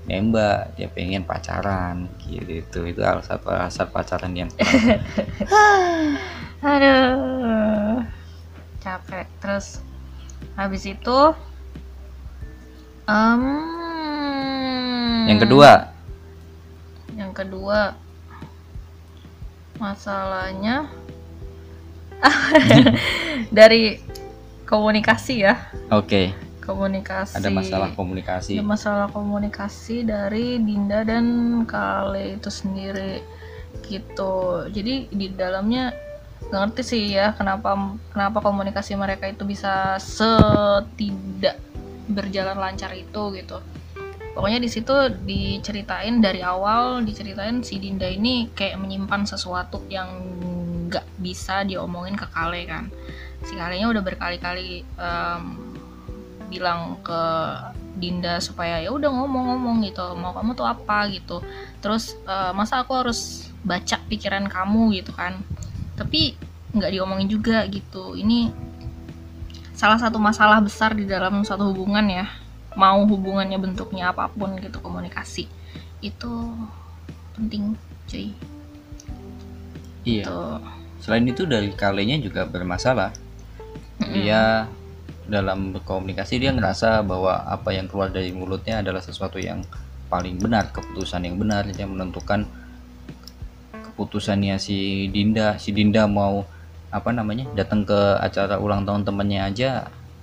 nembak 0.08 0.72
dia 0.80 0.88
pengen 0.88 1.22
pacaran 1.28 2.08
gitu. 2.24 2.88
Itu 2.88 3.04
alasan 3.04 3.36
alasan 3.44 3.86
pacaran 3.92 4.32
yang 4.32 4.48
aduh. 6.64 8.00
Capek. 8.80 9.26
Terus 9.42 9.84
habis 10.56 10.88
itu 10.88 11.18
em, 13.04 13.42
yang 15.28 15.40
kedua? 15.44 15.92
Yang 17.12 17.32
kedua 17.44 17.92
masalahnya 19.76 20.88
dari 23.58 24.00
komunikasi 24.68 25.34
ya. 25.48 25.54
Oke. 25.88 26.34
Komunikasi. 26.60 27.40
Ada 27.40 27.48
masalah 27.48 27.90
komunikasi. 27.96 28.60
Ada 28.60 28.64
masalah 28.64 29.08
komunikasi 29.08 30.04
dari 30.04 30.60
Dinda 30.60 31.00
dan 31.00 31.26
Kale 31.64 32.36
itu 32.36 32.52
sendiri. 32.52 33.24
Gitu. 33.88 34.68
Jadi 34.68 35.08
di 35.08 35.26
dalamnya 35.32 35.96
nggak 36.38 36.60
ngerti 36.70 36.82
sih 36.86 37.02
ya 37.12 37.34
kenapa 37.34 37.74
kenapa 38.14 38.38
komunikasi 38.40 38.94
mereka 38.94 39.26
itu 39.26 39.42
bisa 39.42 39.98
setidak 40.00 41.58
berjalan 42.08 42.56
lancar 42.56 42.92
itu 42.92 43.32
gitu. 43.36 43.60
Pokoknya 44.32 44.62
di 44.62 44.70
situ 44.70 44.94
diceritain 45.26 46.22
dari 46.22 46.44
awal 46.46 47.02
diceritain 47.02 47.64
si 47.64 47.82
Dinda 47.82 48.06
ini 48.06 48.52
kayak 48.54 48.78
menyimpan 48.78 49.26
sesuatu 49.26 49.82
yang 49.90 50.08
nggak 50.88 51.06
bisa 51.20 51.62
diomongin 51.68 52.16
ke 52.16 52.26
Kale 52.32 52.64
kan. 52.64 52.88
Si 53.44 53.54
Kalenya 53.54 53.92
udah 53.92 54.02
berkali-kali 54.02 54.82
em, 54.82 55.42
bilang 56.48 56.96
ke 57.04 57.22
Dinda 57.98 58.40
supaya 58.40 58.80
ya 58.80 58.94
udah 58.94 59.10
ngomong-ngomong 59.10 59.82
gitu 59.84 60.16
mau 60.16 60.32
kamu 60.32 60.56
tuh 60.56 60.66
apa? 60.66 61.06
gitu. 61.12 61.44
Terus 61.84 62.16
eh, 62.24 62.52
masa 62.56 62.82
aku 62.82 62.96
harus 62.96 63.52
baca 63.62 64.00
pikiran 64.08 64.48
kamu? 64.48 64.96
gitu 64.96 65.12
kan. 65.12 65.38
Tapi 65.94 66.34
nggak 66.72 66.92
diomongin 66.96 67.28
juga 67.28 67.68
gitu. 67.68 68.16
Ini 68.16 68.50
salah 69.76 70.00
satu 70.00 70.16
masalah 70.18 70.58
besar 70.64 70.96
di 70.96 71.04
dalam 71.04 71.44
suatu 71.44 71.68
hubungan 71.70 72.08
ya. 72.08 72.26
Mau 72.78 73.04
hubungannya 73.04 73.58
bentuknya 73.60 74.14
apa 74.14 74.30
pun 74.32 74.56
gitu 74.56 74.80
komunikasi. 74.80 75.50
Itu 76.00 76.54
penting 77.34 77.74
cuy 78.08 78.57
iya. 80.08 80.24
tuh 80.24 80.58
selain 80.98 81.24
itu 81.28 81.46
dari 81.46 81.70
kalenya 81.72 82.18
juga 82.18 82.48
bermasalah. 82.48 83.14
Dia 83.98 84.66
dalam 85.28 85.76
berkomunikasi 85.76 86.40
dia 86.40 86.50
ngerasa 86.56 87.04
bahwa 87.04 87.44
apa 87.44 87.76
yang 87.76 87.84
keluar 87.84 88.08
dari 88.08 88.32
mulutnya 88.32 88.80
adalah 88.80 89.04
sesuatu 89.04 89.36
yang 89.36 89.60
paling 90.08 90.40
benar 90.40 90.72
keputusan 90.72 91.28
yang 91.28 91.36
benar 91.36 91.68
yang 91.76 91.92
menentukan 91.92 92.48
keputusannya 93.72 94.56
si 94.56 95.10
Dinda. 95.12 95.60
Si 95.60 95.70
Dinda 95.74 96.08
mau 96.08 96.46
apa 96.88 97.12
namanya 97.12 97.44
datang 97.52 97.84
ke 97.84 98.16
acara 98.16 98.56
ulang 98.56 98.88
tahun 98.88 99.04
temennya 99.04 99.52
aja 99.52 99.70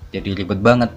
jadi 0.10 0.34
ribet 0.34 0.58
banget 0.58 0.90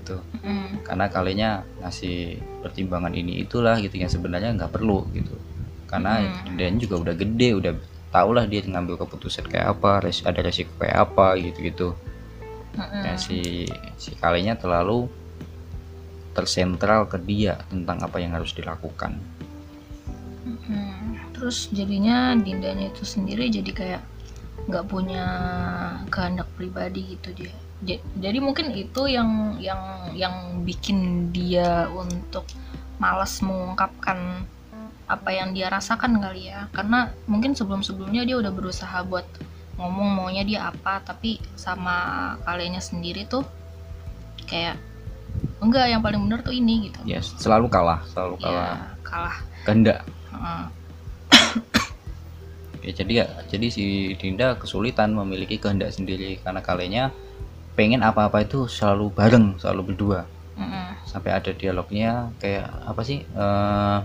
gitu. 0.00 0.16
Mm, 0.40 0.80
karena 0.86 1.06
kalinya 1.12 1.50
ngasih 1.84 2.40
pertimbangan 2.64 3.12
ini 3.12 3.44
itulah 3.44 3.76
gitu 3.82 4.00
yang 4.00 4.08
sebenarnya 4.08 4.56
nggak 4.56 4.72
perlu 4.72 5.04
gitu. 5.12 5.36
Karena 5.90 6.22
Hmm. 6.22 6.54
dan 6.56 6.78
juga 6.78 7.02
udah 7.02 7.14
gede 7.18 7.48
udah 7.58 7.72
tau 8.10 8.30
lah 8.34 8.46
dia 8.46 8.62
ngambil 8.62 8.98
keputusan 9.06 9.46
kayak 9.46 9.78
apa 9.78 10.02
res 10.02 10.22
ada 10.26 10.42
resiko 10.42 10.70
kayak 10.82 10.98
apa 11.10 11.38
gitu 11.38 11.58
gitu 11.62 11.88
mm-mm. 12.74 13.02
ya 13.06 13.14
si 13.14 13.66
si 13.98 14.14
kalinya 14.18 14.58
terlalu 14.58 15.06
tersentral 16.34 17.06
ke 17.10 17.18
dia 17.18 17.58
tentang 17.70 17.98
apa 18.02 18.18
yang 18.22 18.34
harus 18.34 18.54
dilakukan 18.54 19.18
Hmm, 20.40 21.18
terus 21.36 21.68
jadinya 21.68 22.32
Dindanya 22.32 22.88
itu 22.88 23.04
sendiri 23.04 23.50
jadi 23.52 23.70
kayak 23.70 24.02
nggak 24.70 24.86
punya 24.88 25.24
kehendak 26.08 26.48
pribadi 26.56 27.16
gitu 27.18 27.34
dia. 27.36 27.54
Ja- 27.82 28.04
Jadi 28.16 28.38
mungkin 28.38 28.70
itu 28.72 29.04
yang 29.10 29.58
yang 29.58 30.14
yang 30.14 30.62
bikin 30.64 31.28
dia 31.34 31.90
untuk 31.92 32.46
malas 33.02 33.40
mengungkapkan 33.42 34.46
apa 35.10 35.34
yang 35.34 35.50
dia 35.50 35.66
rasakan 35.66 36.22
kali 36.22 36.46
ya. 36.46 36.70
Karena 36.70 37.10
mungkin 37.26 37.52
sebelum-sebelumnya 37.52 38.22
dia 38.22 38.38
udah 38.38 38.52
berusaha 38.54 39.02
buat 39.02 39.26
ngomong 39.74 40.08
maunya 40.14 40.46
dia 40.46 40.60
apa, 40.70 41.02
tapi 41.02 41.42
sama 41.58 41.96
kaliannya 42.44 42.78
sendiri 42.78 43.26
tuh 43.26 43.42
kayak 44.46 44.78
enggak 45.58 45.86
yang 45.88 46.00
paling 46.00 46.20
benar 46.26 46.40
tuh 46.40 46.50
ini 46.50 46.90
gitu. 46.90 46.98
ya 47.06 47.18
selalu 47.22 47.70
kalah 47.70 48.02
selalu 48.10 48.34
kalah 48.40 48.66
Ya, 48.66 48.76
kalah. 49.06 49.36
kehendak 49.62 49.98
Heeh. 50.32 50.62
ya 52.84 52.92
jadi 52.96 53.12
ya 53.12 53.26
jadi 53.46 53.66
si 53.68 53.84
Dinda 54.16 54.56
kesulitan 54.56 55.12
memiliki 55.12 55.60
kehendak 55.60 55.92
sendiri 55.92 56.40
karena 56.40 56.60
kalinya 56.60 57.04
pengen 57.76 58.02
apa-apa 58.02 58.42
itu 58.42 58.66
selalu 58.66 59.12
bareng 59.12 59.60
selalu 59.60 59.92
berdua 59.94 60.24
Mm-mm. 60.58 60.98
sampai 61.06 61.30
ada 61.30 61.52
dialognya 61.52 62.32
kayak 62.40 62.66
apa 62.84 63.00
sih 63.04 63.22
eh 63.22 63.98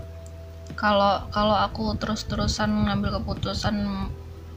kalau 0.74 1.22
kalau 1.30 1.54
aku 1.54 1.94
terus-terusan 1.94 2.68
ngambil 2.88 3.22
keputusan 3.22 3.76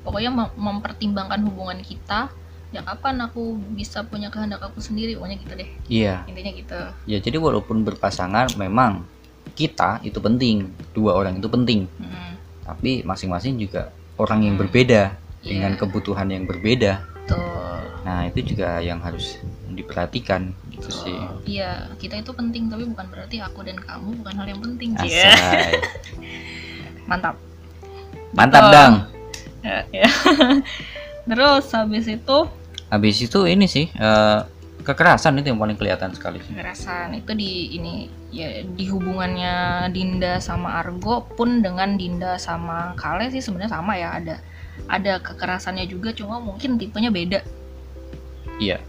pokoknya 0.02 0.32
mem- 0.34 0.56
mempertimbangkan 0.58 1.44
hubungan 1.46 1.80
kita 1.80 2.32
ya 2.70 2.86
kapan 2.86 3.18
aku 3.20 3.58
bisa 3.74 4.02
punya 4.04 4.30
kehendak 4.30 4.62
aku 4.62 4.78
sendiri? 4.80 5.18
Pokoknya 5.18 5.38
gitu 5.42 5.54
deh. 5.54 5.70
Iya. 5.88 6.26
Intinya 6.26 6.52
gitu. 6.54 6.80
Ya 7.06 7.18
jadi 7.18 7.38
walaupun 7.38 7.82
berpasangan 7.82 8.54
memang 8.56 9.06
kita 9.54 10.00
itu 10.02 10.18
penting. 10.18 10.70
Dua 10.94 11.14
orang 11.14 11.38
itu 11.38 11.50
penting. 11.50 11.86
Mm-mm. 11.98 12.28
tapi 12.62 13.02
masing-masing 13.02 13.58
juga 13.58 13.90
orang 14.14 14.46
yang 14.46 14.54
Hmm. 14.54 14.62
berbeda 14.62 15.18
dengan 15.42 15.74
Iya. 15.74 15.80
kebutuhan 15.82 16.30
yang 16.30 16.46
berbeda 16.46 17.02
tuh 17.30 17.80
nah 18.02 18.26
itu 18.26 18.56
juga 18.56 18.82
yang 18.82 18.98
harus 19.06 19.38
diperhatikan 19.70 20.50
gitu 20.74 20.90
sih 20.90 21.18
iya 21.46 21.86
kita 22.02 22.18
itu 22.20 22.34
penting 22.34 22.68
tapi 22.68 22.90
bukan 22.90 23.06
berarti 23.14 23.38
aku 23.44 23.62
dan 23.62 23.78
kamu 23.78 24.18
bukan 24.18 24.34
hal 24.34 24.48
yang 24.50 24.62
penting 24.66 24.90
Cie. 24.98 25.30
Asai. 25.30 25.78
mantap 27.10 27.36
mantap 28.34 28.64
Gitu. 28.66 28.74
dang 28.74 28.94
ya, 29.62 29.80
ya. 29.94 30.10
terus 31.30 31.66
habis 31.74 32.06
itu 32.10 32.38
habis 32.90 33.18
itu 33.22 33.40
ini 33.46 33.66
sih 33.70 33.86
eh, 33.94 34.40
kekerasan 34.82 35.38
itu 35.38 35.54
yang 35.54 35.60
paling 35.62 35.78
kelihatan 35.78 36.10
sekali 36.16 36.42
sih 36.42 36.54
kekerasan 36.56 37.14
itu 37.14 37.32
di 37.38 37.78
ini 37.78 38.10
ya 38.34 38.66
di 38.66 38.86
hubungannya 38.90 39.90
Dinda 39.94 40.42
sama 40.42 40.82
Argo 40.82 41.26
pun 41.38 41.62
dengan 41.62 41.94
Dinda 42.00 42.42
sama 42.42 42.98
Kale 42.98 43.30
sih 43.30 43.42
sebenarnya 43.44 43.78
sama 43.78 43.94
ya 43.98 44.18
ada 44.18 44.36
ada 44.90 45.22
kekerasannya 45.22 45.86
juga 45.86 46.10
cuma 46.12 46.38
mungkin 46.38 46.76
tipenya 46.76 47.10
beda 47.10 47.40
iya 48.58 48.82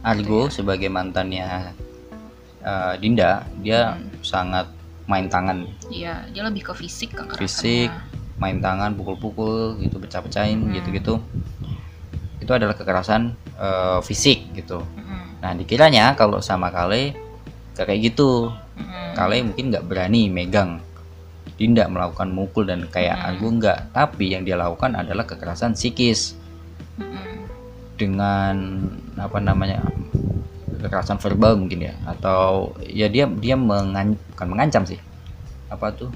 Argo 0.00 0.46
sebagai 0.48 0.86
mantannya 0.86 1.72
eh, 2.60 2.94
Dinda 3.00 3.42
dia 3.58 3.96
Hmm. 3.96 4.12
sangat 4.20 4.66
main 5.06 5.26
tangan 5.26 5.64
Iya 5.86 6.26
dia 6.28 6.42
lebih 6.42 6.62
ke 6.62 6.72
fisik 6.76 7.14
kekerasannya 7.14 7.40
Fisik. 7.40 7.90
main 8.36 8.58
tangan 8.58 8.92
pukul-pukul 8.92 9.80
gitu 9.80 9.96
pecah-pecahin 9.96 10.60
Hmm. 10.60 10.72
gitu-gitu 10.72 11.14
itu 12.36 12.52
adalah 12.52 12.74
kekerasan 12.74 13.32
eh, 13.56 13.98
fisik 14.02 14.52
gitu 14.52 14.84
Mm-mm. 14.84 15.40
nah 15.40 15.52
dikiranya 15.52 16.12
kalau 16.12 16.38
sama 16.38 16.68
Kale 16.68 17.16
gak 17.72 17.86
kayak 17.86 18.12
gitu 18.12 18.52
Mm-mm. 18.76 19.16
Kale 19.16 19.36
mungkin 19.42 19.72
nggak 19.72 19.86
berani 19.88 20.28
megang 20.28 20.84
Dinda 21.56 21.88
melakukan 21.88 22.28
mukul 22.32 22.68
dan 22.68 22.84
kayak 22.88 23.16
Hmm. 23.16 23.26
Argo 23.32 23.48
nggak 23.48 23.78
tapi 23.96 24.36
yang 24.36 24.44
dia 24.44 24.60
lakukan 24.60 24.92
adalah 24.92 25.24
kekerasan 25.24 25.72
psikis. 25.72 26.36
Mm-mm. 26.96 27.44
dengan 27.96 28.84
apa 29.16 29.40
namanya 29.40 29.80
kekerasan 30.80 31.16
verbal 31.16 31.56
mungkin 31.56 31.88
ya. 31.88 31.94
Atau 32.04 32.76
ya 32.84 33.08
dia 33.08 33.24
dia 33.26 33.56
mengan, 33.56 34.14
bukan 34.36 34.48
mengancam 34.52 34.84
sih. 34.84 35.00
Apa 35.72 35.92
tuh? 35.96 36.12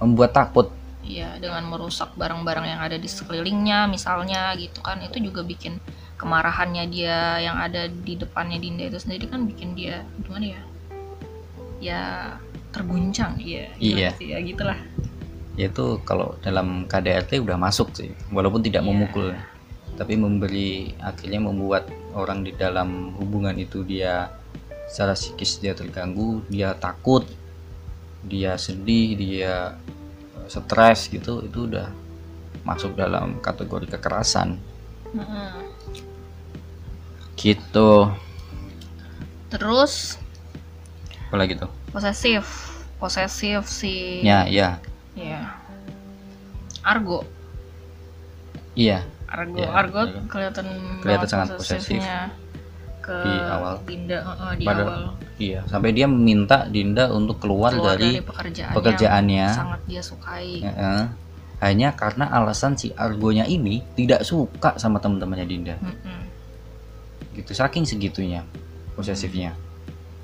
Membuat 0.00 0.32
takut. 0.32 0.72
Iya, 1.04 1.36
dengan 1.36 1.68
merusak 1.68 2.16
barang-barang 2.16 2.64
yang 2.64 2.80
ada 2.80 2.96
di 2.96 3.04
sekelilingnya, 3.04 3.84
misalnya 3.92 4.56
gitu 4.56 4.80
kan, 4.80 5.04
itu 5.04 5.20
juga 5.20 5.44
bikin 5.44 5.76
kemarahannya 6.16 6.88
dia 6.88 7.44
yang 7.44 7.60
ada 7.60 7.92
di 7.92 8.16
depannya 8.16 8.56
Dinda 8.56 8.88
itu 8.88 8.96
sendiri 8.96 9.28
kan 9.28 9.44
bikin 9.44 9.76
dia 9.76 10.00
gimana 10.24 10.56
ya? 10.56 10.62
Ya 11.84 12.02
terguncang, 12.74 13.38
iya. 13.38 13.70
Iya. 13.78 14.10
sih? 14.18 14.34
Ya 14.34 14.42
gitulah. 14.42 14.76
yaitu 15.54 16.02
kalau 16.02 16.34
dalam 16.42 16.82
KDRT 16.90 17.38
udah 17.38 17.54
masuk 17.54 17.94
sih 17.94 18.10
walaupun 18.34 18.58
tidak 18.58 18.82
Iya. 18.82 18.90
memukul 18.90 19.30
tapi 19.94 20.18
memberi 20.18 20.90
akhirnya 20.98 21.38
membuat 21.38 21.86
orang 22.10 22.42
di 22.42 22.50
dalam 22.58 23.14
hubungan 23.14 23.54
itu 23.54 23.86
dia 23.86 24.34
secara 24.90 25.14
psikis 25.14 25.62
dia 25.62 25.70
terganggu 25.70 26.42
dia 26.50 26.74
takut 26.74 27.22
dia 28.26 28.58
sedih 28.58 29.14
dia 29.14 29.78
eh, 30.42 30.48
stres 30.50 31.06
gitu 31.06 31.46
itu 31.46 31.70
udah 31.70 31.86
masuk 32.66 32.98
dalam 32.98 33.38
kategori 33.38 33.86
kekerasan 33.94 34.58
Mm-mm. 35.14 35.70
gitu 37.38 38.10
Terus 39.54 40.18
apalagi 41.30 41.54
tuh 41.54 41.70
posesif, 41.94 42.44
posesif 42.98 43.62
si 43.64 44.20
ya 44.20 44.44
ya 44.44 44.82
Iya. 45.14 45.46
Argo, 46.82 47.22
iya 48.74 49.06
Argo, 49.24 49.56
Iya, 49.56 49.70
Argo 49.72 49.98
Argo. 50.02 50.26
kelihatan 50.26 50.66
Kelihatan 51.00 51.28
sangat 51.28 51.48
posesif. 51.54 52.02
posesifnya 52.02 52.18
ke 52.98 53.14
Di 53.20 53.34
awal. 53.46 53.74
Dinda 53.84 54.18
heeh, 54.20 54.52
di 54.54 54.64
Pada- 54.64 54.84
awal 54.84 55.02
iya 55.36 55.60
sampai 55.64 55.90
dia 55.90 56.06
meminta 56.06 56.66
Dinda 56.66 57.10
untuk 57.10 57.38
keluar, 57.38 57.70
keluar 57.70 57.94
dari, 57.94 58.16
dari 58.16 58.22
pekerjaan 58.22 58.72
pekerjaannya 58.72 59.44
yang 59.44 59.54
sangat 59.56 59.80
dia 59.84 60.02
sukai. 60.02 60.50
Heeh. 60.60 61.02
hanya 61.56 61.88
karena 61.92 62.28
alasan 62.28 62.74
si 62.74 62.92
Argonya 62.92 63.44
ini 63.44 63.80
tidak 63.94 64.20
suka 64.20 64.76
sama 64.76 64.98
teman-temannya 64.98 65.46
Dinda 65.46 65.74
Mm-mm. 65.76 66.20
gitu 67.32 67.50
saking 67.50 67.82
segitunya 67.82 68.42
posesifnya 68.92 69.56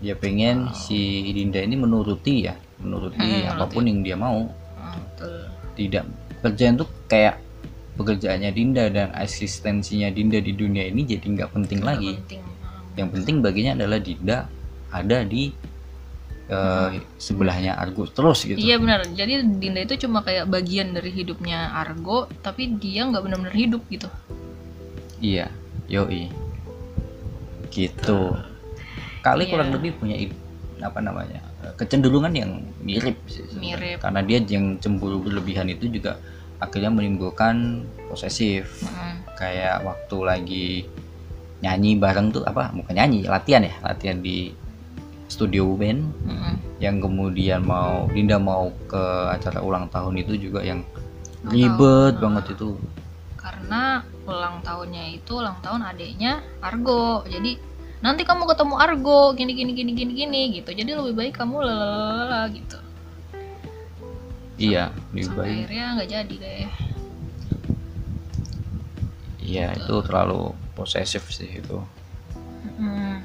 dia 0.00 0.16
pengen 0.16 0.66
Wow. 0.66 0.74
si 0.74 0.98
Dinda 1.30 1.60
ini 1.60 1.76
menuruti 1.76 2.48
ya 2.48 2.56
menuruti 2.80 3.20
Hmm, 3.20 3.52
apa 3.52 3.64
pun 3.66 3.84
yang 3.84 4.00
dia 4.00 4.16
mau 4.16 4.48
betul. 4.80 5.44
tidak 5.76 6.08
pekerjaan 6.40 6.80
tuh 6.80 6.88
kayak 7.04 7.36
pekerjaannya 7.94 8.50
Dinda 8.50 8.88
dan 8.88 9.12
eksistensinya 9.12 10.08
Dinda 10.08 10.40
di 10.40 10.52
dunia 10.52 10.88
ini 10.88 11.04
jadi 11.04 11.20
nggak 11.22 11.50
penting 11.52 11.84
Nggak 11.84 11.90
lagi 12.00 12.10
penting. 12.16 12.42
Ah, 12.64 12.80
yang 12.96 13.08
penting 13.12 13.34
baginya 13.38 13.72
adalah 13.76 14.00
Dinda 14.00 14.38
ada 14.88 15.18
di 15.22 15.52
eh, 16.48 16.90
sebelahnya 17.14 17.76
Argo 17.76 18.08
terus 18.08 18.42
gitu 18.42 18.56
Iya 18.56 18.80
benar. 18.80 19.06
Jadi 19.06 19.38
Dinda 19.54 19.84
itu 19.84 20.00
cuma 20.02 20.24
kayak 20.24 20.48
bagian 20.48 20.90
dari 20.90 21.12
hidupnya 21.12 21.70
Argo, 21.70 22.26
tapi 22.40 22.74
dia 22.74 23.06
nggak 23.06 23.22
benar-benar 23.22 23.54
hidup 23.54 23.84
gitu. 23.86 24.08
Iya, 25.20 25.46
yoi. 25.86 26.26
Gitu. 27.70 28.20
Kali 29.20 29.44
Iya. 29.46 29.52
kurang 29.52 29.70
lebih 29.76 29.92
punya 30.00 30.16
apa 30.80 30.98
namanya? 31.04 31.40
eh, 31.60 31.76
kecenderungan 31.76 32.32
yang 32.32 32.64
mirip 32.80 33.20
sih. 33.28 33.44
Mirip. 33.60 34.00
Karena 34.00 34.24
dia 34.24 34.40
yang 34.40 34.80
cemburu 34.80 35.20
berlebihan 35.20 35.68
itu 35.68 35.92
juga 35.92 36.16
akhirnya 36.56 36.88
menimbulkan 36.88 37.84
posesif. 38.08 38.80
Mm-mm. 38.80 39.36
Kayak 39.36 39.84
waktu 39.84 40.16
lagi 40.24 40.68
nyanyi 41.60 42.00
bareng 42.00 42.32
tuh 42.32 42.48
apa? 42.48 42.72
Bukan 42.72 42.96
nyanyi, 42.96 43.28
latihan 43.28 43.60
ya, 43.60 43.76
latihan 43.84 44.24
di 44.24 44.56
studio 45.28 45.76
band 45.76 46.00
Mm-mm. 46.24 46.54
yang 46.80 46.96
kemudian 46.98 47.60
mau 47.60 48.08
Dinda 48.08 48.40
mau 48.40 48.72
ke 48.88 49.04
acara 49.30 49.60
ulang 49.60 49.86
tahun 49.92 50.16
itu 50.16 50.48
juga 50.48 50.64
yang 50.64 50.80
ribet 51.44 52.16
banget 52.20 52.56
itu. 52.56 52.76
Karena 53.36 54.00
ulang 54.24 54.60
tahunnya 54.60 55.16
itu 55.16 55.32
ulang 55.40 55.56
tahun 55.64 55.80
adiknya 55.92 56.40
Argo. 56.60 57.24
Jadi 57.24 57.56
nanti 58.00 58.24
kamu 58.24 58.48
ketemu 58.48 58.74
Argo 58.80 59.36
gini 59.36 59.52
gini 59.52 59.72
gini 59.76 59.92
gini 59.92 60.12
gini 60.16 60.42
gitu. 60.60 60.70
Jadi 60.72 60.90
lebih 60.96 61.14
baik 61.16 61.34
kamu 61.36 61.60
lalala 61.60 62.48
gitu. 62.48 62.78
Iya, 64.60 64.92
lebih 65.12 65.24
Sampai 65.24 65.40
baik. 65.40 65.56
akhirnya 65.56 65.84
nggak 65.96 66.10
jadi 66.10 66.34
deh. 66.36 66.68
Iya 69.40 69.66
itu 69.74 69.94
terlalu 70.04 70.52
posesif 70.76 71.32
sih 71.32 71.48
itu. 71.58 71.80
Mm. 72.76 73.24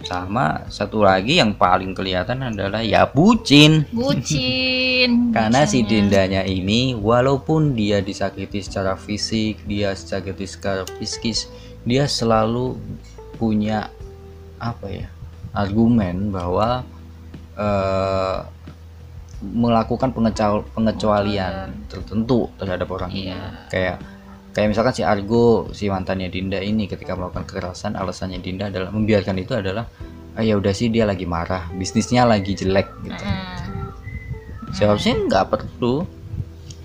Sama 0.00 0.64
satu 0.72 1.04
lagi 1.04 1.36
yang 1.36 1.52
paling 1.52 1.92
kelihatan 1.92 2.40
adalah 2.40 2.80
ya 2.80 3.04
bucin. 3.04 3.84
Bucin. 3.92 5.10
Karena 5.36 5.68
si 5.68 5.84
bucinnya. 5.84 5.90
Dindanya 5.92 6.42
ini 6.48 6.96
walaupun 6.96 7.76
dia 7.76 8.00
disakiti 8.00 8.64
secara 8.64 8.96
fisik, 8.96 9.60
dia 9.68 9.92
disakiti 9.92 10.48
secara 10.48 10.88
psikis, 10.88 11.52
dia 11.84 12.08
selalu 12.08 12.80
punya 13.40 13.88
apa 14.60 14.86
ya? 14.92 15.08
argumen 15.50 16.30
bahwa 16.30 16.86
eh, 17.58 18.38
melakukan 19.40 20.12
pengecual- 20.12 20.68
pengecualian 20.76 21.88
tertentu 21.88 22.52
terhadap 22.60 22.86
orang 22.92 23.10
ini. 23.10 23.32
Iya. 23.32 23.66
Kayak 23.72 23.96
kayak 24.52 24.68
misalkan 24.70 24.94
si 24.94 25.02
Argo, 25.02 25.72
si 25.72 25.88
mantannya 25.88 26.28
Dinda 26.28 26.60
ini 26.60 26.84
ketika 26.86 27.16
melakukan 27.16 27.48
kekerasan, 27.48 27.96
alasannya 27.96 28.38
Dinda 28.38 28.68
adalah 28.68 28.92
membiarkan 28.92 29.36
itu 29.40 29.56
adalah 29.56 29.88
ah 30.36 30.44
ya 30.44 30.54
udah 30.54 30.70
sih 30.70 30.92
dia 30.92 31.08
lagi 31.08 31.26
marah, 31.26 31.66
bisnisnya 31.74 32.28
lagi 32.28 32.54
jelek 32.54 32.86
gitu. 33.02 33.24
Mm-mm. 33.24 34.70
Seharusnya 34.70 35.18
nggak 35.26 35.46
perlu. 35.50 36.06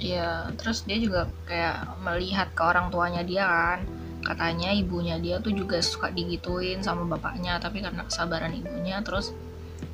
Iya, 0.02 0.50
terus 0.58 0.84
dia 0.84 0.98
juga 1.00 1.30
kayak 1.46 2.02
melihat 2.02 2.50
ke 2.52 2.62
orang 2.66 2.90
tuanya 2.90 3.22
dia 3.22 3.46
kan. 3.46 3.80
Katanya 4.26 4.74
ibunya 4.74 5.22
dia 5.22 5.38
tuh 5.38 5.54
juga 5.54 5.78
suka 5.86 6.10
digituin 6.10 6.82
sama 6.82 7.06
bapaknya, 7.06 7.62
tapi 7.62 7.86
karena 7.86 8.02
kesabaran 8.10 8.58
ibunya 8.58 8.98
terus 9.06 9.30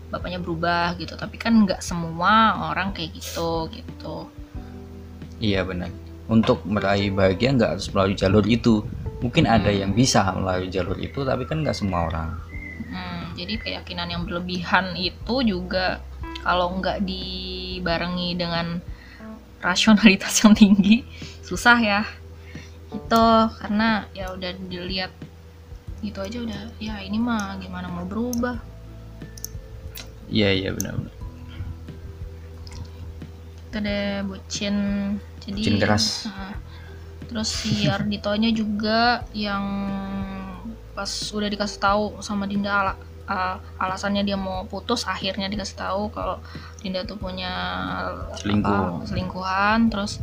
bapaknya 0.08 0.40
berubah 0.40 0.96
gitu. 0.96 1.20
Tapi 1.20 1.36
kan 1.36 1.52
nggak 1.68 1.84
semua 1.84 2.72
orang 2.72 2.96
kayak 2.96 3.12
gitu 3.20 3.68
gitu. 3.76 4.32
Iya 5.44 5.68
benar. 5.68 5.92
Untuk 6.32 6.64
meraih 6.64 7.12
bahagia 7.12 7.52
nggak 7.52 7.72
harus 7.76 7.92
melalui 7.92 8.16
jalur 8.16 8.46
itu. 8.48 8.88
Mungkin 9.20 9.46
ada 9.46 9.70
yang 9.70 9.92
bisa 9.92 10.24
melalui 10.32 10.72
jalur 10.72 10.96
itu, 10.98 11.22
tapi 11.28 11.44
kan 11.44 11.62
nggak 11.62 11.76
semua 11.76 12.08
orang. 12.08 12.40
Hmm, 12.88 13.36
jadi 13.36 13.60
keyakinan 13.60 14.08
yang 14.10 14.24
berlebihan 14.24 14.96
itu 14.96 15.36
juga 15.44 16.00
kalau 16.42 16.80
nggak 16.80 17.04
dibarengi 17.04 18.34
dengan 18.40 18.82
rasionalitas 19.62 20.42
yang 20.42 20.58
tinggi 20.58 21.06
susah 21.46 21.78
ya 21.78 22.02
itu 22.92 23.26
karena 23.60 24.04
ya 24.12 24.32
udah 24.36 24.52
dilihat 24.68 25.12
gitu 26.02 26.20
aja 26.20 26.38
udah 26.42 26.62
ya 26.82 27.00
ini 27.00 27.18
mah 27.18 27.56
gimana 27.62 27.88
mau 27.88 28.04
berubah 28.06 28.58
Iya 30.32 30.50
iya 30.56 30.70
benar-benar. 30.72 31.12
itu 33.68 33.78
deh 33.80 34.24
bucin 34.24 34.76
jadi 35.44 35.60
Bucin 35.60 35.76
keras. 35.76 36.28
Nah, 36.28 36.56
terus 37.28 37.50
si 37.52 37.84
Arditonya 37.92 38.52
juga 38.52 39.28
yang 39.36 39.64
pas 40.96 41.08
udah 41.32 41.48
dikasih 41.48 41.80
tahu 41.80 42.04
sama 42.20 42.48
Dinda 42.48 42.72
ala, 42.72 42.94
uh, 43.28 43.60
alasannya 43.80 44.24
dia 44.24 44.36
mau 44.36 44.68
putus 44.68 45.08
akhirnya 45.08 45.48
dikasih 45.48 45.76
tahu 45.80 46.12
kalau 46.12 46.40
Dinda 46.80 47.04
tuh 47.04 47.16
punya 47.16 47.52
Selingkuh. 48.40 48.72
apa, 48.72 49.08
selingkuhan 49.08 49.88
terus 49.88 50.20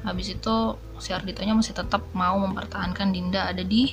habis 0.00 0.32
itu 0.32 0.56
si 0.96 1.12
Arditonya 1.12 1.52
masih 1.52 1.76
tetap 1.76 2.00
mau 2.12 2.36
mempertahankan 2.40 3.12
Dinda 3.12 3.48
ada 3.48 3.60
di 3.60 3.92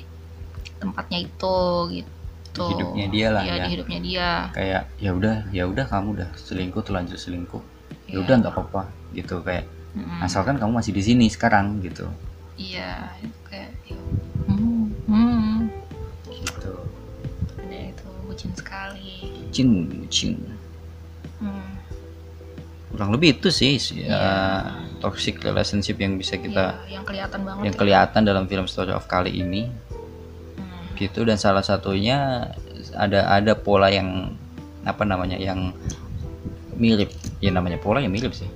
tempatnya 0.77 1.23
itu 1.23 1.57
gitu 1.91 2.63
Di 2.63 2.73
hidupnya 2.73 3.05
dia 3.11 3.27
lah 3.29 3.41
Iya, 3.43 3.53
ya. 3.53 3.63
di 3.63 3.69
hidupnya 3.75 3.99
dia 4.01 4.27
Kayak 4.51 4.83
ya 4.97 5.11
udah 5.13 5.35
ya 5.51 5.63
udah 5.67 5.85
kamu 5.85 6.07
udah 6.17 6.29
selingkuh 6.35 6.81
terlanjur 6.81 7.19
selingkuh. 7.19 7.61
Ya 8.07 8.17
Iya. 8.17 8.17
udah 8.23 8.35
nggak 8.39 8.53
apa-apa 8.55 8.81
gitu 9.11 9.39
kayak 9.41 9.65
Mm-mm. 9.93 10.21
asalkan 10.21 10.57
kamu 10.57 10.77
masih 10.77 10.93
di 10.93 11.01
sini 11.01 11.25
sekarang 11.27 11.81
gitu. 11.81 12.05
iya 12.57 13.13
itu 13.21 13.37
kayak 13.45 13.69
ya, 13.85 13.97
hmm, 14.49 14.85
hmm. 15.05 15.57
Gitu. 16.25 16.73
ada 17.61 17.77
itu 17.93 18.07
bucin 18.25 18.49
sekali 18.57 19.45
Cin 19.53 19.69
cin. 20.09 20.37
Kurang 22.97 23.13
lebih 23.13 23.37
itu 23.37 23.53
sih 23.53 23.77
ya, 23.93 24.09
Iya. 24.09 24.21
toxic 24.97 25.37
relationship 25.39 26.01
yang 26.01 26.17
bisa 26.17 26.33
kita 26.35 26.81
Iya, 26.89 26.97
yang 26.97 27.05
kelihatan 27.05 27.39
banget 27.45 27.63
yang 27.69 27.75
ya. 27.75 27.79
kelihatan 27.79 28.21
dalam 28.25 28.49
film 28.49 28.65
Story 28.65 28.89
of 28.91 29.05
kali 29.05 29.37
ini. 29.37 29.69
Hmm. 30.57 30.97
gitu 30.97 31.21
dan 31.21 31.37
salah 31.37 31.61
satunya 31.61 32.49
ada 32.97 33.29
ada 33.29 33.53
pola 33.53 33.93
yang 33.93 34.33
apa 34.81 35.05
namanya 35.05 35.37
yang 35.37 35.69
mirip 36.73 37.13
ya 37.37 37.53
namanya 37.53 37.77
pola 37.77 38.01
yang 38.01 38.09
mirip 38.09 38.33
sih 38.33 38.49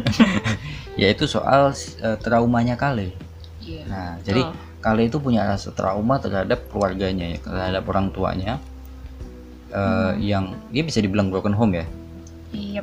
yaitu 1.00 1.28
soal 1.28 1.72
uh, 2.00 2.16
traumanya 2.16 2.80
Kale 2.80 3.12
Iya. 3.60 3.82
nah 3.84 4.16
jadi. 4.24 4.40
Kale 4.80 5.12
itu 5.12 5.20
punya 5.20 5.44
rasa 5.44 5.76
trauma 5.76 6.16
terhadap 6.16 6.64
keluarganya 6.72 7.36
ya 7.36 7.38
terhadap 7.44 7.84
orang 7.84 8.08
tuanya 8.08 8.56
uh, 9.76 10.16
yang 10.16 10.56
dia 10.72 10.80
bisa 10.80 11.04
dibilang 11.04 11.28
broken 11.28 11.52
home 11.52 11.76
ya 11.76 11.84
Iya. 12.56 12.80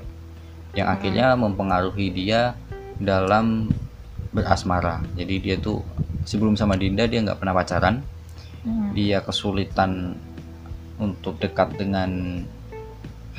Yang 0.78 0.94
akhirnya 0.94 1.34
mempengaruhi 1.34 2.14
dia 2.14 2.54
dalam 3.02 3.74
berasmara. 4.30 5.02
Jadi 5.18 5.36
dia 5.42 5.56
tuh 5.58 5.82
sebelum 6.22 6.54
sama 6.54 6.78
Dinda 6.78 7.10
dia 7.10 7.26
nggak 7.26 7.42
pernah 7.42 7.58
pacaran. 7.58 8.06
Hmm. 8.68 8.92
dia 8.92 9.24
kesulitan 9.24 10.20
untuk 11.00 11.40
dekat 11.40 11.80
dengan 11.80 12.44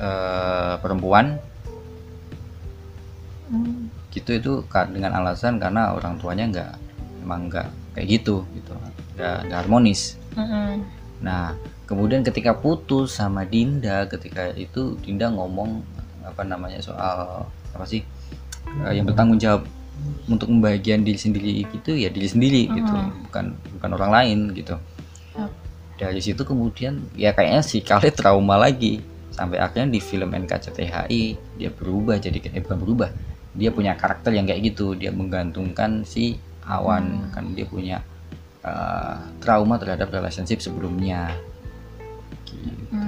eh, 0.01 0.75
perempuan. 0.83 1.39
Hmm. 3.49 3.89
gitu 4.13 4.37
itu 4.37 4.53
dengan 4.93 5.17
alasan 5.17 5.57
karena 5.57 5.97
orang 5.97 6.21
tuanya 6.21 6.45
nggak 6.53 6.73
emang 7.25 7.49
nggak 7.49 7.69
kayak 7.97 8.09
gitu 8.09 8.45
gitu. 8.57 8.73
Nggak 9.21 9.53
harmonis. 9.53 10.17
Nah 11.21 11.57
kemudian 11.85 12.25
ketika 12.25 12.57
putus 12.57 13.17
sama 13.17 13.45
Dinda 13.45 14.09
ketika 14.09 14.53
itu 14.57 14.97
Dinda 15.01 15.33
ngomong 15.33 15.81
apa 16.25 16.43
namanya 16.43 16.81
soal 16.83 17.47
apa 17.75 17.85
sih 17.85 18.03
eh, 18.87 18.93
yang 18.95 19.07
bertanggung 19.07 19.39
jawab 19.39 19.67
untuk 20.29 20.49
membahagiakan 20.53 21.03
diri 21.03 21.19
sendiri 21.19 21.53
gitu 21.75 21.97
ya 21.99 22.09
diri 22.13 22.29
sendiri 22.29 22.63
gitu. 22.71 22.93
Mhm. 22.95 23.29
bukan 23.29 23.45
bukan 23.79 23.91
orang 23.99 24.11
lain 24.13 24.39
gitu. 24.55 24.77
Dari 25.99 26.23
situ 26.23 26.47
kemudian 26.47 27.11
ya 27.19 27.35
kayaknya 27.35 27.63
si 27.67 27.83
Kale 27.83 28.15
trauma 28.15 28.55
lagi. 28.55 29.03
Sampai 29.35 29.59
akhirnya 29.59 29.91
di 29.91 30.01
film 30.03 30.31
NKCTHI 30.31 31.23
dia 31.59 31.71
berubah 31.75 32.23
jadi 32.23 32.39
eh, 32.55 32.63
bukan 32.63 32.79
berubah. 32.79 33.11
Dia 33.59 33.75
punya 33.75 33.99
karakter 33.99 34.31
yang 34.31 34.47
kayak 34.47 34.75
gitu. 34.75 34.95
Dia 34.95 35.11
menggantungkan 35.11 36.07
si 36.07 36.39
Awan. 36.69 37.27
Hmm. 37.27 37.31
kan 37.35 37.45
dia 37.57 37.67
punya 37.67 37.97
uh, 38.63 39.19
trauma 39.43 39.81
terhadap 39.81 40.13
relationship 40.13 40.63
sebelumnya. 40.63 41.35
Gitu. 42.47 42.95
Hmm. 42.95 43.08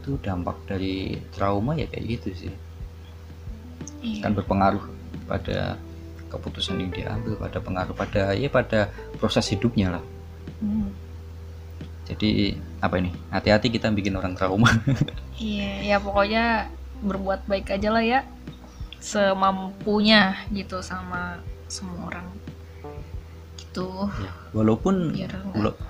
Itu 0.00 0.16
dampak 0.18 0.56
dari 0.64 1.20
trauma 1.30 1.76
ya 1.76 1.84
kayak 1.86 2.04
gitu 2.18 2.48
sih. 2.48 2.52
Iya. 4.00 4.24
kan 4.24 4.32
berpengaruh 4.32 4.80
pada 5.28 5.76
keputusan 6.32 6.80
yang 6.80 6.88
diambil 6.88 7.36
pada 7.36 7.60
pengaruh 7.60 7.92
pada 7.92 8.32
ya 8.32 8.48
pada 8.48 8.88
proses 9.20 9.44
hidupnya 9.52 10.00
lah. 10.00 10.04
Hmm. 10.60 10.88
jadi 12.08 12.56
apa 12.80 12.96
ini? 12.96 13.12
Hati-hati 13.28 13.68
kita 13.70 13.92
bikin 13.92 14.16
orang 14.16 14.32
trauma. 14.34 14.72
Iya, 15.40 15.72
ya 15.80 15.96
pokoknya 15.96 16.68
berbuat 17.00 17.48
baik 17.48 17.72
aja 17.72 17.88
lah 17.88 18.04
ya. 18.04 18.20
Semampunya 19.00 20.36
gitu 20.52 20.84
sama 20.84 21.40
semua 21.64 22.12
orang. 22.12 22.28
Gitu. 23.56 23.88
Ya, 24.20 24.32
walaupun 24.52 25.16
biar 25.16 25.32
wala- 25.56 25.80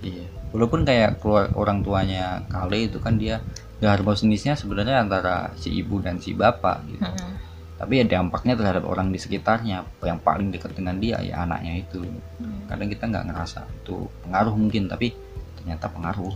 iya 0.00 0.24
walaupun 0.56 0.88
kayak 0.88 1.20
keluar 1.20 1.52
orang 1.52 1.84
tuanya 1.84 2.40
Kale 2.48 2.88
itu 2.88 2.96
kan 2.96 3.20
dia 3.20 3.44
gak 3.76 4.00
harmonisnya 4.00 4.56
sebenarnya 4.56 5.04
antara 5.04 5.52
si 5.60 5.68
ibu 5.68 6.00
dan 6.00 6.16
si 6.16 6.32
bapak 6.32 6.80
gitu. 6.88 7.04
Mm-mm. 7.04 7.36
tapi 7.76 8.00
ya 8.00 8.08
dampaknya 8.08 8.56
terhadap 8.56 8.88
orang 8.88 9.12
di 9.12 9.20
sekitarnya. 9.20 9.84
Yang 10.00 10.20
paling 10.24 10.48
dekat 10.48 10.72
dengan 10.72 10.96
dia 10.96 11.20
ya 11.20 11.44
anaknya 11.44 11.84
itu. 11.84 12.00
Hmm. 12.40 12.64
kadang 12.72 12.88
kita 12.88 13.04
nggak 13.04 13.24
ngerasa 13.28 13.68
itu 13.68 14.08
pengaruh 14.24 14.56
mungkin 14.56 14.88
tapi 14.88 15.12
ternyata 15.60 15.92
pengaruh. 15.92 16.32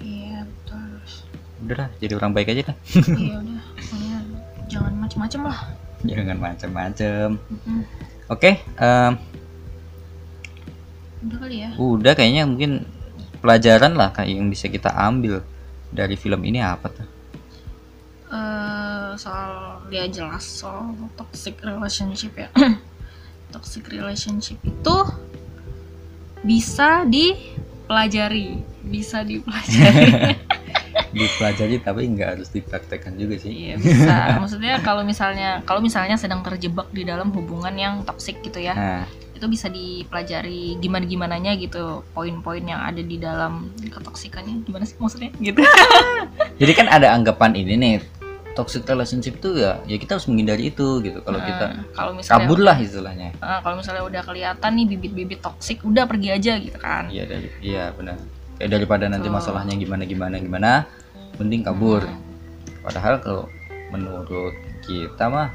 Iya 0.00 0.48
betul 0.48 0.88
udah 1.60 1.76
lah 1.76 1.88
jadi 2.00 2.12
orang 2.16 2.32
baik 2.32 2.56
aja 2.56 2.72
kan 2.72 2.76
iya 3.20 3.36
udah. 3.44 3.60
Pokoknya 3.76 4.16
jangan 4.72 4.92
macem-macem 4.96 5.40
lah. 5.44 5.58
Jangan 6.00 6.36
macam-macam 6.40 7.26
Mm-mm. 7.36 7.80
oke 8.32 8.50
em, 8.56 9.12
udah 11.20 11.36
kali 11.36 11.56
ya? 11.60 11.70
udah 11.76 12.12
kayaknya 12.16 12.48
mungkin 12.48 12.88
pelajaran 13.40 13.96
lah 13.96 14.12
kayak 14.12 14.36
yang 14.36 14.48
bisa 14.52 14.68
kita 14.68 14.92
ambil 14.92 15.40
dari 15.90 16.14
film 16.14 16.40
ini 16.46 16.60
apa 16.62 16.86
tuh? 16.92 17.08
Eh, 18.30 19.10
soal 19.18 19.82
dia 19.90 20.06
jelas 20.06 20.46
soal 20.46 20.94
toxic 21.18 21.58
relationship 21.66 22.30
ya. 22.38 22.48
Toxic 23.50 23.82
relationship 23.90 24.62
itu 24.62 24.96
bisa 26.46 27.02
dipelajari 27.02 28.62
bisa 28.86 29.26
dipelajari. 29.26 30.38
Dipelajari 31.10 31.82
tapi 31.82 32.06
nggak 32.06 32.38
harus 32.38 32.54
dipraktekkan 32.54 33.18
juga 33.18 33.34
sih. 33.42 33.50
Iya 33.50 33.74
bisa. 33.82 34.14
Maksudnya 34.42 34.78
kalau 34.86 35.02
misalnya 35.02 35.58
kalau 35.66 35.82
misalnya 35.82 36.14
sedang 36.14 36.46
terjebak 36.46 36.86
di 36.94 37.02
dalam 37.02 37.34
hubungan 37.34 37.74
yang 37.74 38.06
toxic 38.06 38.38
gitu 38.46 38.62
ya 38.62 38.74
nah 38.78 39.02
itu 39.40 39.48
bisa 39.48 39.72
dipelajari 39.72 40.76
gimana 40.84 41.08
gimananya 41.08 41.56
gitu 41.56 42.04
poin-poin 42.12 42.60
yang 42.60 42.84
ada 42.84 43.00
di 43.00 43.16
dalam 43.16 43.72
ketoksikannya. 43.80 44.68
Gimana 44.68 44.84
sih 44.84 45.00
maksudnya? 45.00 45.32
Gitu. 45.40 45.64
Jadi 46.60 46.72
kan 46.76 46.92
ada 46.92 47.16
anggapan 47.16 47.56
ini 47.56 47.80
nih 47.80 47.94
toxic 48.52 48.84
relationship 48.84 49.40
tuh 49.40 49.56
ya 49.56 49.80
ya 49.88 49.96
kita 49.96 50.20
harus 50.20 50.28
menghindari 50.28 50.68
itu 50.68 51.00
gitu. 51.00 51.24
Kalau 51.24 51.40
kita 51.40 51.64
Nah, 51.72 51.84
kalau 51.96 52.12
misalnya 52.12 52.36
kabur 52.44 52.58
lah 52.60 52.76
istilahnya. 52.76 53.28
Nah, 53.40 53.64
kalau 53.64 53.80
misalnya 53.80 54.04
udah 54.04 54.22
kelihatan 54.28 54.70
nih 54.76 54.86
bibit-bibit 54.92 55.40
toksik, 55.40 55.80
udah 55.88 56.04
pergi 56.04 56.28
aja 56.36 56.52
gitu 56.60 56.76
kan. 56.76 57.08
iya 57.08 57.24
dari 57.24 57.48
iya 57.64 57.96
benar. 57.96 58.20
Kayak 58.60 58.70
daripada 58.76 59.08
nanti 59.08 59.32
Betul. 59.32 59.40
masalahnya 59.40 59.74
gimana 59.80 60.04
gimana 60.04 60.36
gimana 60.36 60.70
mending 61.40 61.64
kabur. 61.64 62.04
Hmm. 62.04 62.28
padahal 62.80 63.20
kalau 63.20 63.44
menurut 63.92 64.56
kita 64.84 65.28
mah 65.28 65.52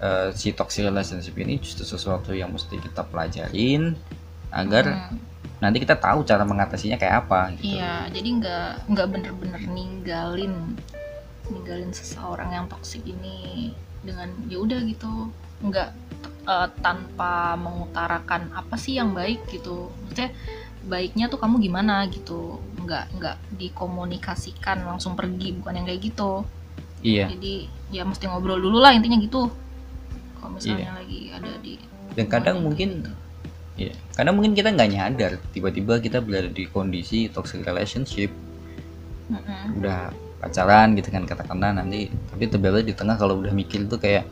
eh, 0.00 0.30
si 0.34 0.50
toxic 0.54 0.86
relationship 0.86 1.34
ini 1.38 1.58
justru 1.62 1.84
sesuatu 1.86 2.34
yang 2.34 2.50
mesti 2.50 2.78
kita 2.78 3.02
pelajarin 3.06 3.94
agar 4.54 4.84
Hmm, 4.86 5.18
nanti 5.58 5.80
kita 5.80 5.96
tahu 5.96 6.22
cara 6.28 6.44
mengatasinya 6.44 7.00
kayak 7.00 7.26
apa 7.26 7.56
gitu. 7.58 7.78
Iya, 7.78 8.06
jadi 8.12 8.28
nggak 8.38 8.68
nggak 8.90 9.08
bener-bener 9.10 9.62
ninggalin 9.64 10.76
ninggalin 11.48 11.92
seseorang 11.92 12.52
yang 12.52 12.66
toksik 12.68 13.04
ini 13.04 13.72
dengan 14.04 14.28
ya 14.48 14.60
udah 14.60 14.80
gitu, 14.84 15.32
nggak 15.64 15.90
eh, 16.44 16.68
tanpa 16.84 17.56
mengutarakan 17.56 18.52
apa 18.52 18.76
sih 18.76 19.00
yang 19.00 19.16
baik 19.16 19.40
gitu. 19.48 19.88
Maksudnya 20.04 20.30
baiknya 20.84 21.32
tuh 21.32 21.40
kamu 21.40 21.64
gimana 21.64 22.04
gitu, 22.12 22.60
nggak 22.84 23.16
nggak 23.16 23.36
dikomunikasikan 23.56 24.84
langsung 24.84 25.16
pergi 25.16 25.56
bukan 25.56 25.80
yang 25.80 25.86
kayak 25.88 26.02
gitu. 26.12 26.44
Iya. 27.00 27.32
Jadi 27.32 27.68
ya 27.92 28.04
mesti 28.04 28.28
ngobrol 28.28 28.60
dulu 28.60 28.80
lah 28.84 28.92
intinya 28.92 29.16
gitu. 29.16 29.48
Kalau 30.44 30.60
misalnya 30.60 30.92
lagi 31.00 31.32
ada 31.32 31.52
di 31.64 31.72
Dan 32.12 32.26
kadang 32.28 32.60
hubungan 32.60 32.68
mungkin 32.68 32.88
gitu. 33.00 33.12
Iya. 33.74 33.94
Karena 34.12 34.30
mungkin 34.36 34.52
kita 34.52 34.68
nggak 34.76 34.90
nyadar 34.92 35.32
tiba-tiba 35.50 35.98
kita 36.04 36.20
berada 36.20 36.52
di 36.52 36.68
kondisi 36.68 37.32
toxic 37.32 37.64
relationship 37.64 38.28
Mm-mm. 39.24 39.80
udah 39.80 40.12
pacaran 40.36 40.92
gitu 41.00 41.08
kan 41.08 41.24
katakanlah 41.24 41.72
nanti 41.72 42.12
tapi 42.28 42.44
tiba-tiba 42.52 42.84
di 42.84 42.92
tengah 42.92 43.16
kalau 43.16 43.40
udah 43.40 43.56
mikir 43.56 43.88
tuh 43.88 43.96
kayak 43.96 44.28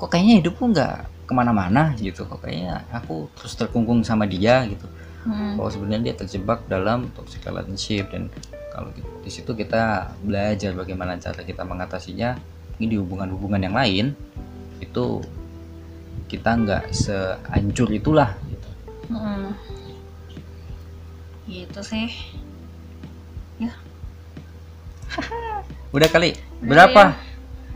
kok 0.00 0.08
kayaknya 0.08 0.40
hidupku 0.40 0.72
nggak 0.72 1.04
ke 1.28 1.32
mana-mana 1.36 1.92
gitu 2.00 2.24
kok 2.24 2.40
kayaknya 2.40 2.80
aku 2.88 3.28
terus 3.36 3.52
terkungkung 3.60 4.00
sama 4.00 4.24
dia 4.24 4.64
gitu 4.64 4.88
Mm. 5.26 5.58
bahwa 5.58 5.70
sebenarnya 5.74 6.02
dia 6.06 6.14
terjebak 6.22 6.70
dalam 6.70 7.10
toxic 7.10 7.42
relationship 7.42 8.06
dan 8.14 8.30
kalau 8.70 8.94
di, 8.94 9.02
di 9.26 9.30
situ 9.34 9.58
kita 9.58 10.14
belajar 10.22 10.70
bagaimana 10.70 11.18
cara 11.18 11.42
kita 11.42 11.66
mengatasinya 11.66 12.38
ini 12.78 12.94
di 12.94 12.96
hubungan-hubungan 13.02 13.58
yang 13.58 13.74
lain 13.74 14.14
itu 14.80 15.22
kita 16.26 16.58
nggak 16.58 16.84
sehancur 16.90 17.88
itulah 17.94 18.34
gitu. 18.50 18.68
Mm. 19.14 19.50
Gitu 21.46 21.80
sih. 21.86 22.10
udah 25.96 26.08
kali 26.12 26.36
Udah 26.36 26.66
berapa 26.66 27.02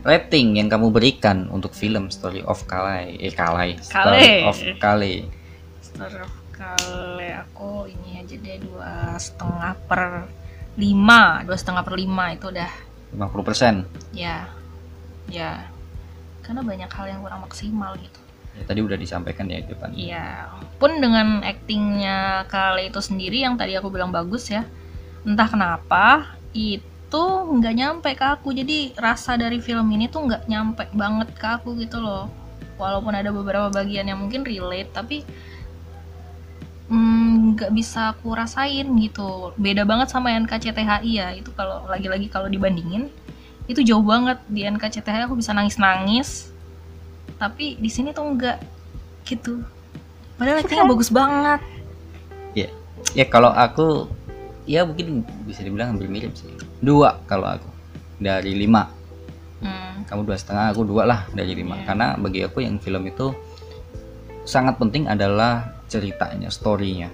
rating 0.05 0.61
yang 0.61 0.67
kamu 0.69 0.93
berikan 0.93 1.49
untuk 1.49 1.73
film 1.73 2.11
Story 2.11 2.45
of 2.45 2.65
Kalai 2.69 3.17
eh 3.17 3.33
Kalai 3.33 3.79
Story 3.81 4.45
of 4.45 4.57
Kale 4.77 5.25
Story 5.81 6.17
of 6.21 6.33
Kale 6.53 7.29
aku 7.41 7.89
ini 7.89 8.21
aja 8.21 8.35
deh 8.37 8.57
dua 8.61 9.17
setengah 9.17 9.73
per 9.89 10.29
lima. 10.77 11.41
Dua 11.41 11.57
setengah 11.57 11.81
per 11.81 11.97
lima 11.97 12.31
itu 12.37 12.53
udah. 12.53 12.71
50% 13.11 14.15
ya. 14.15 14.45
Ya 15.27 15.70
karena 16.51 16.67
banyak 16.67 16.91
hal 16.91 17.05
yang 17.07 17.23
kurang 17.23 17.47
maksimal 17.47 17.95
gitu 17.95 18.19
ya, 18.59 18.63
tadi 18.67 18.83
udah 18.83 18.99
disampaikan 18.99 19.47
ya 19.47 19.63
di 19.63 19.71
depan 19.71 19.95
Iya, 19.95 20.51
pun 20.75 20.99
dengan 20.99 21.39
aktingnya 21.47 22.43
Kale 22.51 22.91
itu 22.91 22.99
sendiri 22.99 23.47
yang 23.47 23.55
tadi 23.55 23.79
aku 23.79 23.87
bilang 23.87 24.11
bagus 24.11 24.51
ya. 24.51 24.67
Entah 25.23 25.47
kenapa 25.47 26.35
itu 26.51 27.23
nggak 27.47 27.75
nyampe 27.79 28.11
ke 28.11 28.25
aku. 28.27 28.51
Jadi 28.51 28.91
rasa 28.99 29.39
dari 29.39 29.63
film 29.63 29.87
ini 29.95 30.11
tuh 30.11 30.27
nggak 30.27 30.43
nyampe 30.51 30.83
banget 30.91 31.31
ke 31.31 31.47
aku 31.47 31.79
gitu 31.79 32.03
loh. 32.03 32.27
Walaupun 32.75 33.15
ada 33.15 33.31
beberapa 33.31 33.71
bagian 33.71 34.11
yang 34.11 34.19
mungkin 34.19 34.43
relate, 34.43 34.91
tapi 34.91 35.23
nggak 36.91 37.71
bisa 37.71 38.11
aku 38.11 38.35
rasain 38.35 38.83
gitu 38.99 39.55
beda 39.55 39.87
banget 39.87 40.11
sama 40.11 40.35
NKCTHI 40.35 41.11
ya 41.15 41.31
itu 41.31 41.55
kalau 41.55 41.87
lagi-lagi 41.87 42.27
kalau 42.27 42.51
dibandingin 42.51 43.07
itu 43.71 43.81
jauh 43.87 44.03
banget 44.03 44.37
di 44.51 44.67
NKCTHI 44.67 45.25
aku 45.25 45.39
bisa 45.39 45.55
nangis-nangis. 45.55 46.51
Tapi 47.39 47.79
di 47.79 47.89
sini 47.89 48.11
tuh 48.11 48.27
enggak 48.27 48.59
gitu. 49.23 49.63
Padahal 50.35 50.61
actingnya 50.61 50.85
bagus 50.85 51.09
banget. 51.09 51.61
Ya 52.53 52.67
ya 53.15 53.25
kalau 53.25 53.49
aku 53.49 54.11
ya 54.67 54.83
mungkin 54.83 55.23
bisa 55.47 55.63
dibilang 55.63 55.95
hampir 55.95 56.11
mirip 56.11 56.35
sih. 56.35 56.51
Dua 56.83 57.23
kalau 57.25 57.47
aku 57.47 57.69
dari 58.19 58.53
lima. 58.53 58.91
Hmm, 59.61 60.03
kamu 60.09 60.25
dua 60.25 60.37
setengah 60.37 60.73
aku 60.73 60.81
dua 60.85 61.03
lah 61.05 61.19
dari 61.31 61.53
lima. 61.53 61.77
Iya. 61.79 61.85
karena 61.87 62.07
bagi 62.17 62.41
aku 62.41 62.65
yang 62.65 62.81
film 62.81 63.05
itu 63.05 63.33
sangat 64.43 64.77
penting 64.81 65.05
adalah 65.05 65.69
ceritanya 65.85 66.49
storynya 66.49 67.13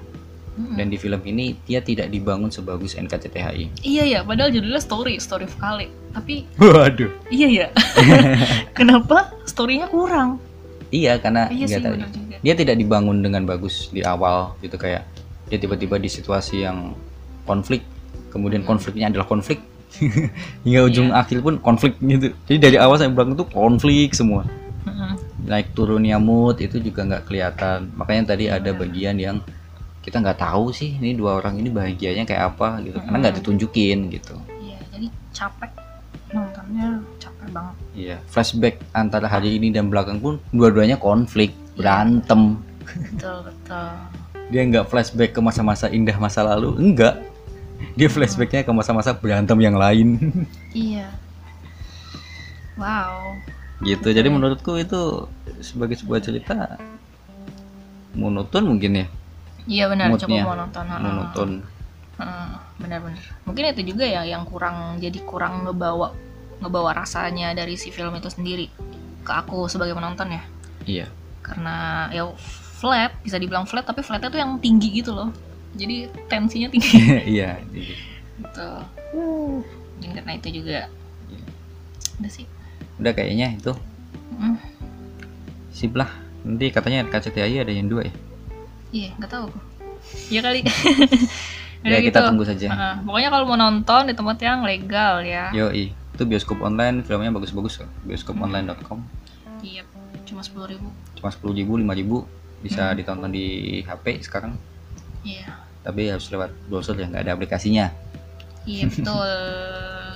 dan 0.74 0.90
di 0.90 0.98
film 0.98 1.22
ini 1.22 1.54
dia 1.64 1.80
tidak 1.80 2.10
dibangun 2.10 2.50
sebagus 2.50 2.98
NKCTHI 2.98 3.86
iya 3.86 4.04
ya 4.04 4.20
padahal 4.22 4.50
judulnya 4.50 4.82
story 4.82 5.18
story 5.18 5.46
of 5.46 5.54
Kale 5.56 5.86
tapi 6.10 6.50
waduh. 6.58 7.14
Iya 7.30 7.48
ya 7.48 7.68
kenapa 8.78 9.38
storynya 9.46 9.86
kurang? 9.86 10.42
Iya 10.90 11.20
karena 11.22 11.46
iya 11.52 11.70
sih 11.70 11.78
benar 11.78 12.10
juga. 12.10 12.42
Dia 12.42 12.54
tidak 12.56 12.74
dibangun 12.74 13.22
dengan 13.22 13.46
bagus 13.46 13.92
di 13.92 14.02
awal 14.02 14.58
gitu 14.60 14.80
kayak 14.80 15.06
dia 15.46 15.62
tiba-tiba 15.62 16.02
di 16.02 16.10
situasi 16.10 16.66
yang 16.66 16.98
konflik 17.46 17.86
kemudian 18.34 18.66
Hmm. 18.66 18.72
konfliknya 18.74 19.14
adalah 19.14 19.30
konflik. 19.30 19.62
Hingga 20.66 20.82
ujung 20.90 21.10
Iya. 21.14 21.22
akhir 21.22 21.38
pun 21.42 21.62
konflik 21.62 21.96
gitu. 22.02 22.34
Jadi 22.50 22.58
dari 22.58 22.78
awal 22.82 22.98
sampai 22.98 23.14
belakang 23.14 23.36
itu 23.38 23.46
konflik 23.48 24.10
semua. 24.14 24.44
Mm-mm. 24.88 25.20
naik 25.48 25.76
turunnya 25.76 26.16
mood 26.16 26.60
itu 26.60 26.80
juga 26.80 27.04
nggak 27.04 27.24
kelihatan. 27.28 27.92
Makanya 27.94 28.34
tadi 28.34 28.48
ada 28.48 28.72
bagian 28.72 29.16
yang 29.16 29.38
kita 30.08 30.24
nggak 30.24 30.40
tahu 30.40 30.72
sih 30.72 30.96
ini 30.96 31.20
dua 31.20 31.44
orang 31.44 31.60
ini 31.60 31.68
bahagianya 31.68 32.24
kayak 32.24 32.56
apa 32.56 32.80
gitu. 32.80 32.96
Karena 33.04 33.28
nggak 33.28 33.44
ditunjukin 33.44 34.08
gitu. 34.16 34.40
Iya 34.64 34.80
jadi 34.96 35.08
capek. 35.36 35.72
Nontonnya 36.32 37.04
capek 37.20 37.48
banget. 37.52 37.76
Iya 37.92 38.18
flashback 38.32 38.80
antara 38.96 39.28
hari 39.28 39.60
ini 39.60 39.68
dan 39.68 39.92
belakang 39.92 40.24
pun 40.24 40.40
dua-duanya 40.56 40.96
konflik 40.96 41.52
berantem. 41.76 42.56
Betul 42.88 43.52
betul. 43.52 43.88
Dia 44.48 44.62
nggak 44.64 44.88
flashback 44.88 45.36
ke 45.36 45.44
masa-masa 45.44 45.92
indah 45.92 46.16
masa 46.16 46.40
lalu 46.48 46.72
enggak. 46.80 47.20
Dia 48.00 48.08
flashbacknya 48.08 48.64
ke 48.64 48.72
masa-masa 48.72 49.12
berantem 49.12 49.60
yang 49.60 49.76
lain. 49.76 50.24
Iya. 50.72 51.12
Wow. 52.80 53.36
Gitu 53.84 54.08
jadi 54.16 54.32
menurutku 54.32 54.80
itu 54.80 55.28
sebagai 55.60 56.00
sebuah 56.00 56.24
cerita 56.24 56.80
monoton 58.16 58.72
mungkin 58.72 59.04
ya 59.04 59.08
iya 59.68 59.86
benar. 59.92 60.08
Moodnya. 60.10 60.24
coba 60.26 60.36
mau 60.48 60.56
nonton 60.56 60.86
ha-ha. 60.88 61.04
monoton 61.04 61.52
Ha, 62.18 62.26
benar-benar 62.82 63.22
mungkin 63.46 63.78
itu 63.78 63.94
juga 63.94 64.02
ya 64.10 64.26
yang 64.26 64.42
kurang 64.42 64.98
jadi 64.98 65.22
kurang 65.22 65.70
ngebawa 65.70 66.18
ngebawa 66.66 66.98
rasanya 66.98 67.54
dari 67.54 67.78
si 67.78 67.94
film 67.94 68.10
itu 68.18 68.26
sendiri 68.34 68.74
ke 69.22 69.32
aku 69.32 69.70
sebagai 69.70 69.94
penonton 69.94 70.34
ya. 70.34 70.42
Iya. 70.90 71.08
Karena 71.46 72.10
ya 72.10 72.26
flat 72.82 73.14
bisa 73.22 73.38
dibilang 73.38 73.70
flat 73.70 73.86
tapi 73.86 74.02
flatnya 74.02 74.34
tuh 74.34 74.42
yang 74.42 74.58
tinggi 74.58 74.98
gitu 74.98 75.14
loh. 75.14 75.30
Jadi 75.78 76.10
tensinya 76.26 76.74
tinggi. 76.74 76.98
Iya 77.38 77.62
gitu 77.70 78.66
Mungkin 79.14 80.10
karena 80.18 80.32
itu 80.42 80.50
juga. 80.58 80.90
Iya. 81.30 81.46
udah 82.18 82.32
sih. 82.34 82.46
Udah 82.98 83.14
kayaknya 83.14 83.54
itu. 83.62 83.78
Mm, 84.42 84.58
sip 85.70 85.94
lah. 85.94 86.10
Nanti 86.42 86.74
katanya 86.74 87.06
KCTI 87.06 87.62
ada 87.62 87.70
yang 87.70 87.94
dua 87.94 88.10
ya 88.10 88.14
iya 88.90 89.10
nggak 89.16 89.30
tahu 89.30 89.44
aku. 89.48 89.60
Iya 90.30 90.40
kali. 90.42 90.60
Ya 91.86 92.02
kita 92.02 92.26
tunggu 92.26 92.44
saja. 92.44 92.68
Heeh. 92.68 92.96
pokoknya 93.06 93.30
kalau 93.30 93.46
mau 93.48 93.56
nonton 93.56 94.10
di 94.10 94.14
tempat 94.18 94.36
yang 94.42 94.66
legal 94.66 95.22
ya. 95.22 95.54
Yoi 95.54 95.94
itu 95.94 96.24
bioskop 96.26 96.60
online 96.60 97.06
filmnya 97.06 97.30
bagus-bagus 97.30 97.80
kok. 97.80 97.90
bioskoponline.com 98.04 99.00
iya 99.62 99.86
cuma 100.26 100.42
sepuluh 100.42 100.68
ribu. 100.68 100.90
Cuma 101.16 101.30
sepuluh 101.30 101.54
ribu 101.54 101.78
lima 101.78 101.94
ribu 101.94 102.26
bisa 102.60 102.92
Hmm. 102.92 102.98
ditonton 102.98 103.30
di 103.30 103.46
HP 103.86 104.20
sekarang. 104.20 104.58
Iya. 105.22 105.48
Tapi 105.86 106.12
harus 106.12 106.28
lewat 106.28 106.52
browser 106.68 106.98
ya 106.98 107.08
nggak 107.08 107.24
ada 107.24 107.34
aplikasinya. 107.38 107.94
Iya 108.66 108.90
betul. 108.92 109.32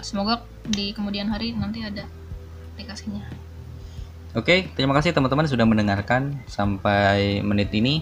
Semoga 0.02 0.42
di 0.66 0.92
kemudian 0.92 1.30
hari 1.30 1.54
nanti 1.54 1.86
ada 1.86 2.04
aplikasinya. 2.74 3.22
Oke, 4.34 4.72
terima 4.74 4.98
kasih 4.98 5.14
teman-teman 5.14 5.46
sudah 5.46 5.64
mendengarkan 5.64 6.42
sampai 6.50 7.40
menit 7.46 7.70
ini. 7.72 8.02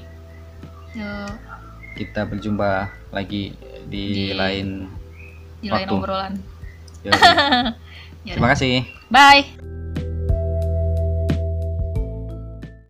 Kita 1.95 2.23
berjumpa 2.23 2.71
lagi 3.11 3.51
di, 3.85 4.31
Di- 4.31 4.37
lain 4.37 4.67
di 5.59 5.67
lain 5.67 5.87
Waktu. 5.87 5.99
obrolan 5.99 6.33
Yoi. 7.03 7.13
Ya 8.27 8.35
Terima 8.35 8.51
kasih. 8.51 8.83
bye 9.07 9.68